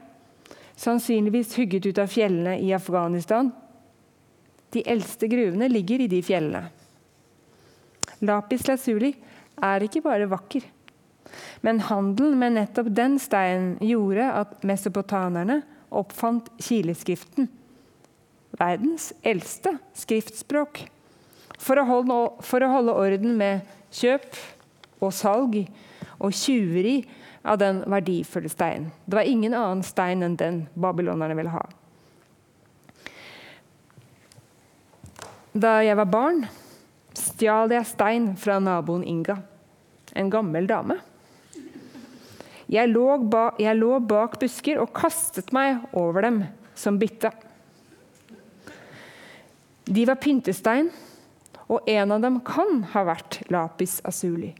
sannsynligvis 0.76 1.54
hugget 1.56 1.86
ut 1.86 2.00
av 2.02 2.10
fjellene 2.12 2.58
i 2.60 2.72
Afghanistan. 2.76 3.52
De 4.74 4.82
eldste 4.90 5.28
gruvene 5.30 5.68
ligger 5.70 6.02
i 6.02 6.10
de 6.10 6.20
fjellene. 6.24 6.66
Lapis 8.24 8.66
lazuli 8.66 9.12
er 9.62 9.84
ikke 9.86 10.02
bare 10.04 10.28
vakker. 10.30 10.64
Men 11.64 11.82
handelen 11.88 12.38
med 12.38 12.56
nettopp 12.58 12.90
den 12.94 13.18
steinen 13.22 13.76
gjorde 13.82 14.26
at 14.42 14.56
mesopotanerne 14.66 15.62
oppfant 15.94 16.50
kileskriften. 16.62 17.48
Verdens 18.58 19.12
eldste 19.26 19.76
skriftspråk. 19.98 20.84
For 21.58 21.78
å, 21.80 21.86
holde, 21.88 22.18
for 22.44 22.62
å 22.62 22.70
holde 22.70 22.96
orden 22.98 23.38
med 23.38 23.64
kjøp 23.94 24.26
og 25.02 25.14
salg 25.14 25.60
og 26.18 26.34
tjuveri 26.34 26.98
av 27.44 27.58
den 27.60 27.82
verdifulle 27.90 28.50
steinen. 28.50 28.90
Det 29.06 29.18
var 29.18 29.28
ingen 29.28 29.54
annen 29.54 29.84
stein 29.86 30.24
enn 30.26 30.36
den 30.40 30.64
babylonerne 30.74 31.36
ville 31.38 31.54
ha. 31.54 31.64
Da 35.54 35.76
jeg 35.86 35.94
var 35.94 36.08
barn, 36.10 36.40
stjal 37.14 37.70
jeg 37.70 37.86
stein 37.86 38.32
fra 38.34 38.56
naboen 38.58 39.04
Inga, 39.06 39.36
en 40.18 40.30
gammel 40.32 40.66
dame. 40.66 40.96
Jeg 42.66 42.90
lå, 42.90 43.04
ba, 43.30 43.52
jeg 43.62 43.78
lå 43.78 44.00
bak 44.02 44.34
busker 44.40 44.80
og 44.82 44.90
kastet 44.96 45.52
meg 45.54 45.84
over 45.94 46.26
dem 46.26 46.40
som 46.74 46.98
bytte. 46.98 47.30
De 49.86 50.06
var 50.08 50.18
pyntestein, 50.18 50.88
og 51.70 51.86
en 51.86 52.16
av 52.16 52.24
dem 52.24 52.40
kan 52.42 52.82
ha 52.90 53.04
vært 53.06 53.38
lapis 53.52 54.00
azuli. 54.02 54.50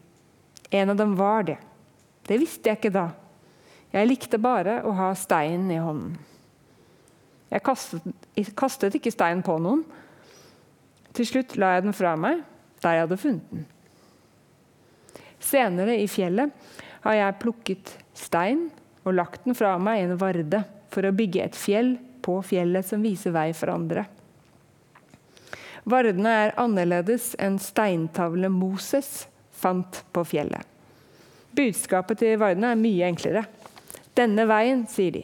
En 0.71 0.95
av 0.95 1.01
dem 1.01 1.17
var 1.19 1.49
det. 1.51 1.59
Det 2.23 2.39
visste 2.39 2.71
jeg 2.71 2.79
ikke 2.79 2.95
da. 2.95 3.09
Jeg 3.91 4.13
likte 4.13 4.39
bare 4.39 4.79
å 4.87 4.95
ha 4.95 5.11
steinen 5.19 5.75
i 5.75 5.83
hånden. 5.83 6.15
Jeg 7.51 7.67
kastet, 7.67 8.07
kastet 8.55 8.95
ikke 8.95 9.11
stein 9.15 9.43
på 9.43 9.59
noen, 9.59 9.83
til 11.15 11.29
slutt 11.29 11.57
la 11.61 11.77
jeg 11.77 11.87
den 11.87 11.97
fra 11.97 12.15
meg 12.19 12.43
der 12.83 12.99
jeg 12.99 13.07
hadde 13.07 13.21
funnet 13.21 13.53
den. 13.55 13.67
Senere 15.45 15.99
i 16.01 16.09
fjellet 16.09 16.53
har 17.05 17.19
jeg 17.19 17.39
plukket 17.43 17.95
stein 18.17 18.67
og 19.05 19.17
lagt 19.19 19.45
den 19.45 19.57
fra 19.57 19.77
meg 19.81 20.01
i 20.01 20.07
en 20.09 20.19
varde 20.21 20.63
for 20.93 21.07
å 21.07 21.15
bygge 21.17 21.45
et 21.45 21.59
fjell 21.59 21.97
på 22.25 22.39
fjellet 22.47 22.87
som 22.89 23.05
viser 23.05 23.35
vei 23.35 23.51
for 23.57 23.73
andre. 23.75 24.07
Vardene 25.85 26.31
er 26.47 26.55
annerledes 26.61 27.35
enn 27.43 27.59
steintavle 27.61 28.49
Moses 28.49 29.27
fant 29.53 30.01
på 30.17 30.25
fjellet. 30.25 30.65
Budskapet 31.55 32.23
til 32.23 32.39
vardene 32.41 32.73
er 32.73 32.81
mye 32.81 33.11
enklere. 33.11 33.45
Denne 34.17 34.47
veien, 34.49 34.87
sier 34.91 35.13
de. 35.19 35.23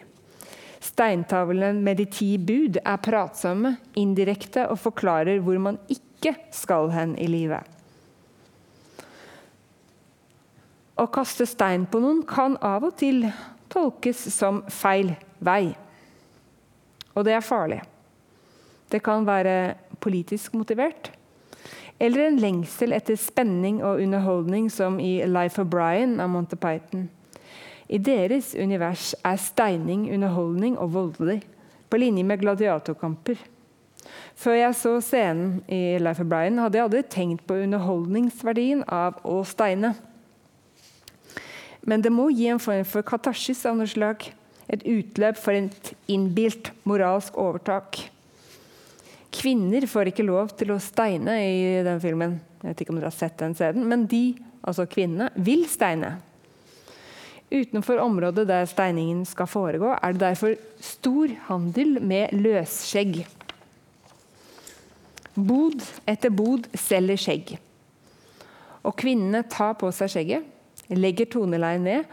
Steintavlene 0.90 1.80
med 1.84 2.00
de 2.00 2.06
ti 2.10 2.34
bud 2.38 2.80
er 2.82 3.02
pratsomme, 3.04 3.76
indirekte 3.98 4.66
og 4.70 4.80
forklarer 4.82 5.42
hvor 5.44 5.60
man 5.62 5.78
ikke 5.92 6.34
skal 6.54 6.90
hen 6.94 7.14
i 7.20 7.28
livet. 7.30 7.62
Å 11.00 11.06
kaste 11.08 11.46
stein 11.48 11.86
på 11.88 12.00
noen 12.02 12.24
kan 12.28 12.58
av 12.60 12.84
og 12.90 12.98
til 13.00 13.22
tolkes 13.72 14.26
som 14.34 14.60
feil 14.68 15.14
vei. 15.40 15.70
Og 17.14 17.24
det 17.24 17.38
er 17.38 17.46
farlig. 17.46 17.80
Det 18.90 19.00
kan 19.06 19.24
være 19.24 19.76
politisk 20.02 20.58
motivert. 20.58 21.12
Eller 22.00 22.26
en 22.26 22.40
lengsel 22.40 22.94
etter 22.96 23.16
spenning 23.20 23.80
og 23.84 24.02
underholdning, 24.02 24.70
som 24.72 24.98
i 25.00 25.22
'Life 25.24 25.60
of 25.60 25.68
Brian' 25.68 26.20
av 26.20 26.28
Monty 26.28 26.56
Python. 26.56 27.08
I 27.90 27.98
deres 27.98 28.52
univers 28.54 29.14
er 29.26 29.40
steining 29.40 30.06
underholdning 30.14 30.76
og 30.78 30.92
voldelig, 30.94 31.40
på 31.90 31.98
linje 31.98 32.22
med 32.22 32.38
gladiatorkamper. 32.38 33.40
Før 34.38 34.54
jeg 34.54 34.76
så 34.78 34.92
scenen 35.02 35.56
i 35.68 35.98
Life 35.98 36.22
of 36.22 36.30
Brian, 36.30 36.60
hadde 36.62 36.78
jeg 36.78 36.86
aldri 36.86 37.02
tenkt 37.10 37.42
på 37.48 37.58
underholdningsverdien 37.64 38.84
av 38.86 39.18
å 39.26 39.40
steine. 39.44 39.96
Men 41.82 42.04
det 42.04 42.12
må 42.14 42.28
gi 42.30 42.46
en 42.52 42.62
form 42.62 42.86
for 42.86 43.06
katarsis 43.06 43.64
av 43.66 43.76
noe 43.80 43.90
slag. 43.90 44.28
Et 44.70 44.86
utløp 44.86 45.38
for 45.40 45.56
et 45.56 45.92
innbilt 46.12 46.70
moralsk 46.86 47.36
overtak. 47.42 47.98
Kvinner 49.34 49.86
får 49.90 50.12
ikke 50.12 50.26
lov 50.26 50.54
til 50.58 50.70
å 50.74 50.80
steine 50.82 51.36
i 51.42 51.82
den 51.86 52.00
filmen. 52.02 52.38
Jeg 52.60 52.70
vet 52.70 52.82
ikke 52.84 52.94
om 52.94 53.00
dere 53.00 53.10
har 53.10 53.18
sett 53.18 53.38
den 53.42 53.56
scenen, 53.58 53.86
men 53.90 54.06
de, 54.10 54.36
altså 54.62 54.86
kvinnene, 54.90 55.30
vil 55.42 55.66
steine. 55.70 56.20
Utenfor 57.50 57.98
området 57.98 58.46
der 58.46 58.68
steiningen 58.70 59.24
skal 59.26 59.48
foregå, 59.50 59.90
er 59.98 60.14
det 60.14 60.22
derfor 60.22 60.54
stor 60.80 61.32
handel 61.48 61.96
med 61.98 62.30
løsskjegg. 62.36 63.24
Bod 65.34 65.82
etter 66.10 66.30
bod 66.30 66.68
selger 66.78 67.18
skjegg. 67.18 67.56
Og 68.86 68.94
kvinnene 68.98 69.42
tar 69.50 69.74
på 69.80 69.90
seg 69.94 70.12
skjegget, 70.12 70.46
legger 70.94 71.26
toneleien 71.30 71.84
ned 71.86 72.06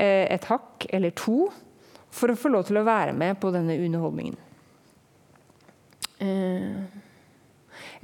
eh, 0.00 0.24
et 0.32 0.48
hakk 0.48 0.86
eller 0.88 1.12
to 1.16 1.50
for 2.14 2.32
å 2.32 2.38
få 2.38 2.50
lov 2.52 2.64
til 2.68 2.80
å 2.80 2.86
være 2.86 3.12
med 3.16 3.36
på 3.42 3.52
denne 3.52 3.76
underholdningen. 3.76 4.36
Eh, 6.24 6.80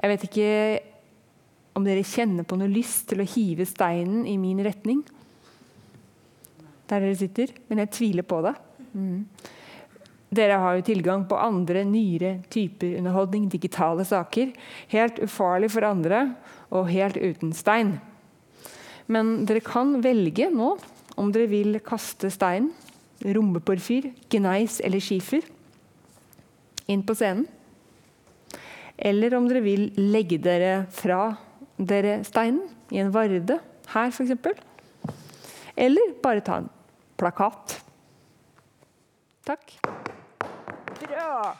jeg 0.00 0.12
vet 0.12 0.28
ikke 0.28 0.52
om 1.78 1.87
dere 1.87 2.04
kjenner 2.04 2.44
på 2.44 2.59
noe 2.61 2.68
lyst 2.68 3.09
til 3.09 3.22
å 3.22 3.28
hive 3.37 3.64
steinen 3.68 4.26
i 4.28 4.37
min 4.40 4.61
retning 4.64 5.00
der 6.90 7.05
dere 7.05 7.18
sitter, 7.18 7.55
men 7.68 7.83
jeg 7.85 7.92
tviler 7.96 8.26
på 8.26 8.42
det. 8.44 8.55
Mm. 8.92 9.24
Dere 10.31 10.61
har 10.62 10.76
jo 10.79 10.87
tilgang 10.87 11.24
på 11.26 11.38
andre, 11.38 11.83
nyere 11.87 12.37
typer 12.50 12.98
underholdning, 13.00 13.48
digitale 13.50 14.05
saker. 14.07 14.53
Helt 14.92 15.18
ufarlig 15.24 15.72
for 15.74 15.87
andre 15.88 16.22
og 16.70 16.90
helt 16.92 17.18
uten 17.18 17.55
stein. 17.57 17.96
Men 19.11 19.40
dere 19.46 19.62
kan 19.66 19.96
velge 20.05 20.46
nå 20.55 20.76
om 21.18 21.33
dere 21.35 21.50
vil 21.50 21.81
kaste 21.83 22.31
stein, 22.31 22.70
rommeporfyr, 23.26 24.12
gneis 24.31 24.79
eller 24.87 25.03
skifer 25.03 25.42
inn 26.90 27.03
på 27.07 27.16
scenen. 27.18 27.48
Eller 29.00 29.35
om 29.35 29.46
dere 29.48 29.64
vil 29.64 29.88
legge 29.98 30.38
dere 30.42 30.85
fra 30.94 31.33
dere 31.81 32.20
steinen 32.26 32.68
i 32.92 33.00
en 33.03 33.12
varde 33.14 33.59
her, 33.94 34.12
f.eks. 34.12 34.37
Eller 35.81 36.14
bare 36.22 36.44
ta 36.44 36.61
en 36.61 36.68
plakat. 37.20 37.76
Takk. 39.44 39.76
Bra! 41.00 41.54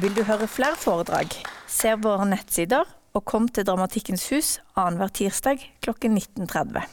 Vil 0.00 0.16
du 0.16 0.22
høre 0.24 0.48
flere 0.48 0.76
foredrag? 0.80 1.32
Se 1.68 1.92
våre 2.00 2.28
nettsider 2.28 2.88
og 3.16 3.24
kom 3.28 3.48
til 3.48 3.66
Dramatikkens 3.68 4.28
hus 4.32 4.54
annenhver 4.78 5.12
tirsdag 5.16 5.64
klokken 5.84 6.16
19.30. 6.16 6.84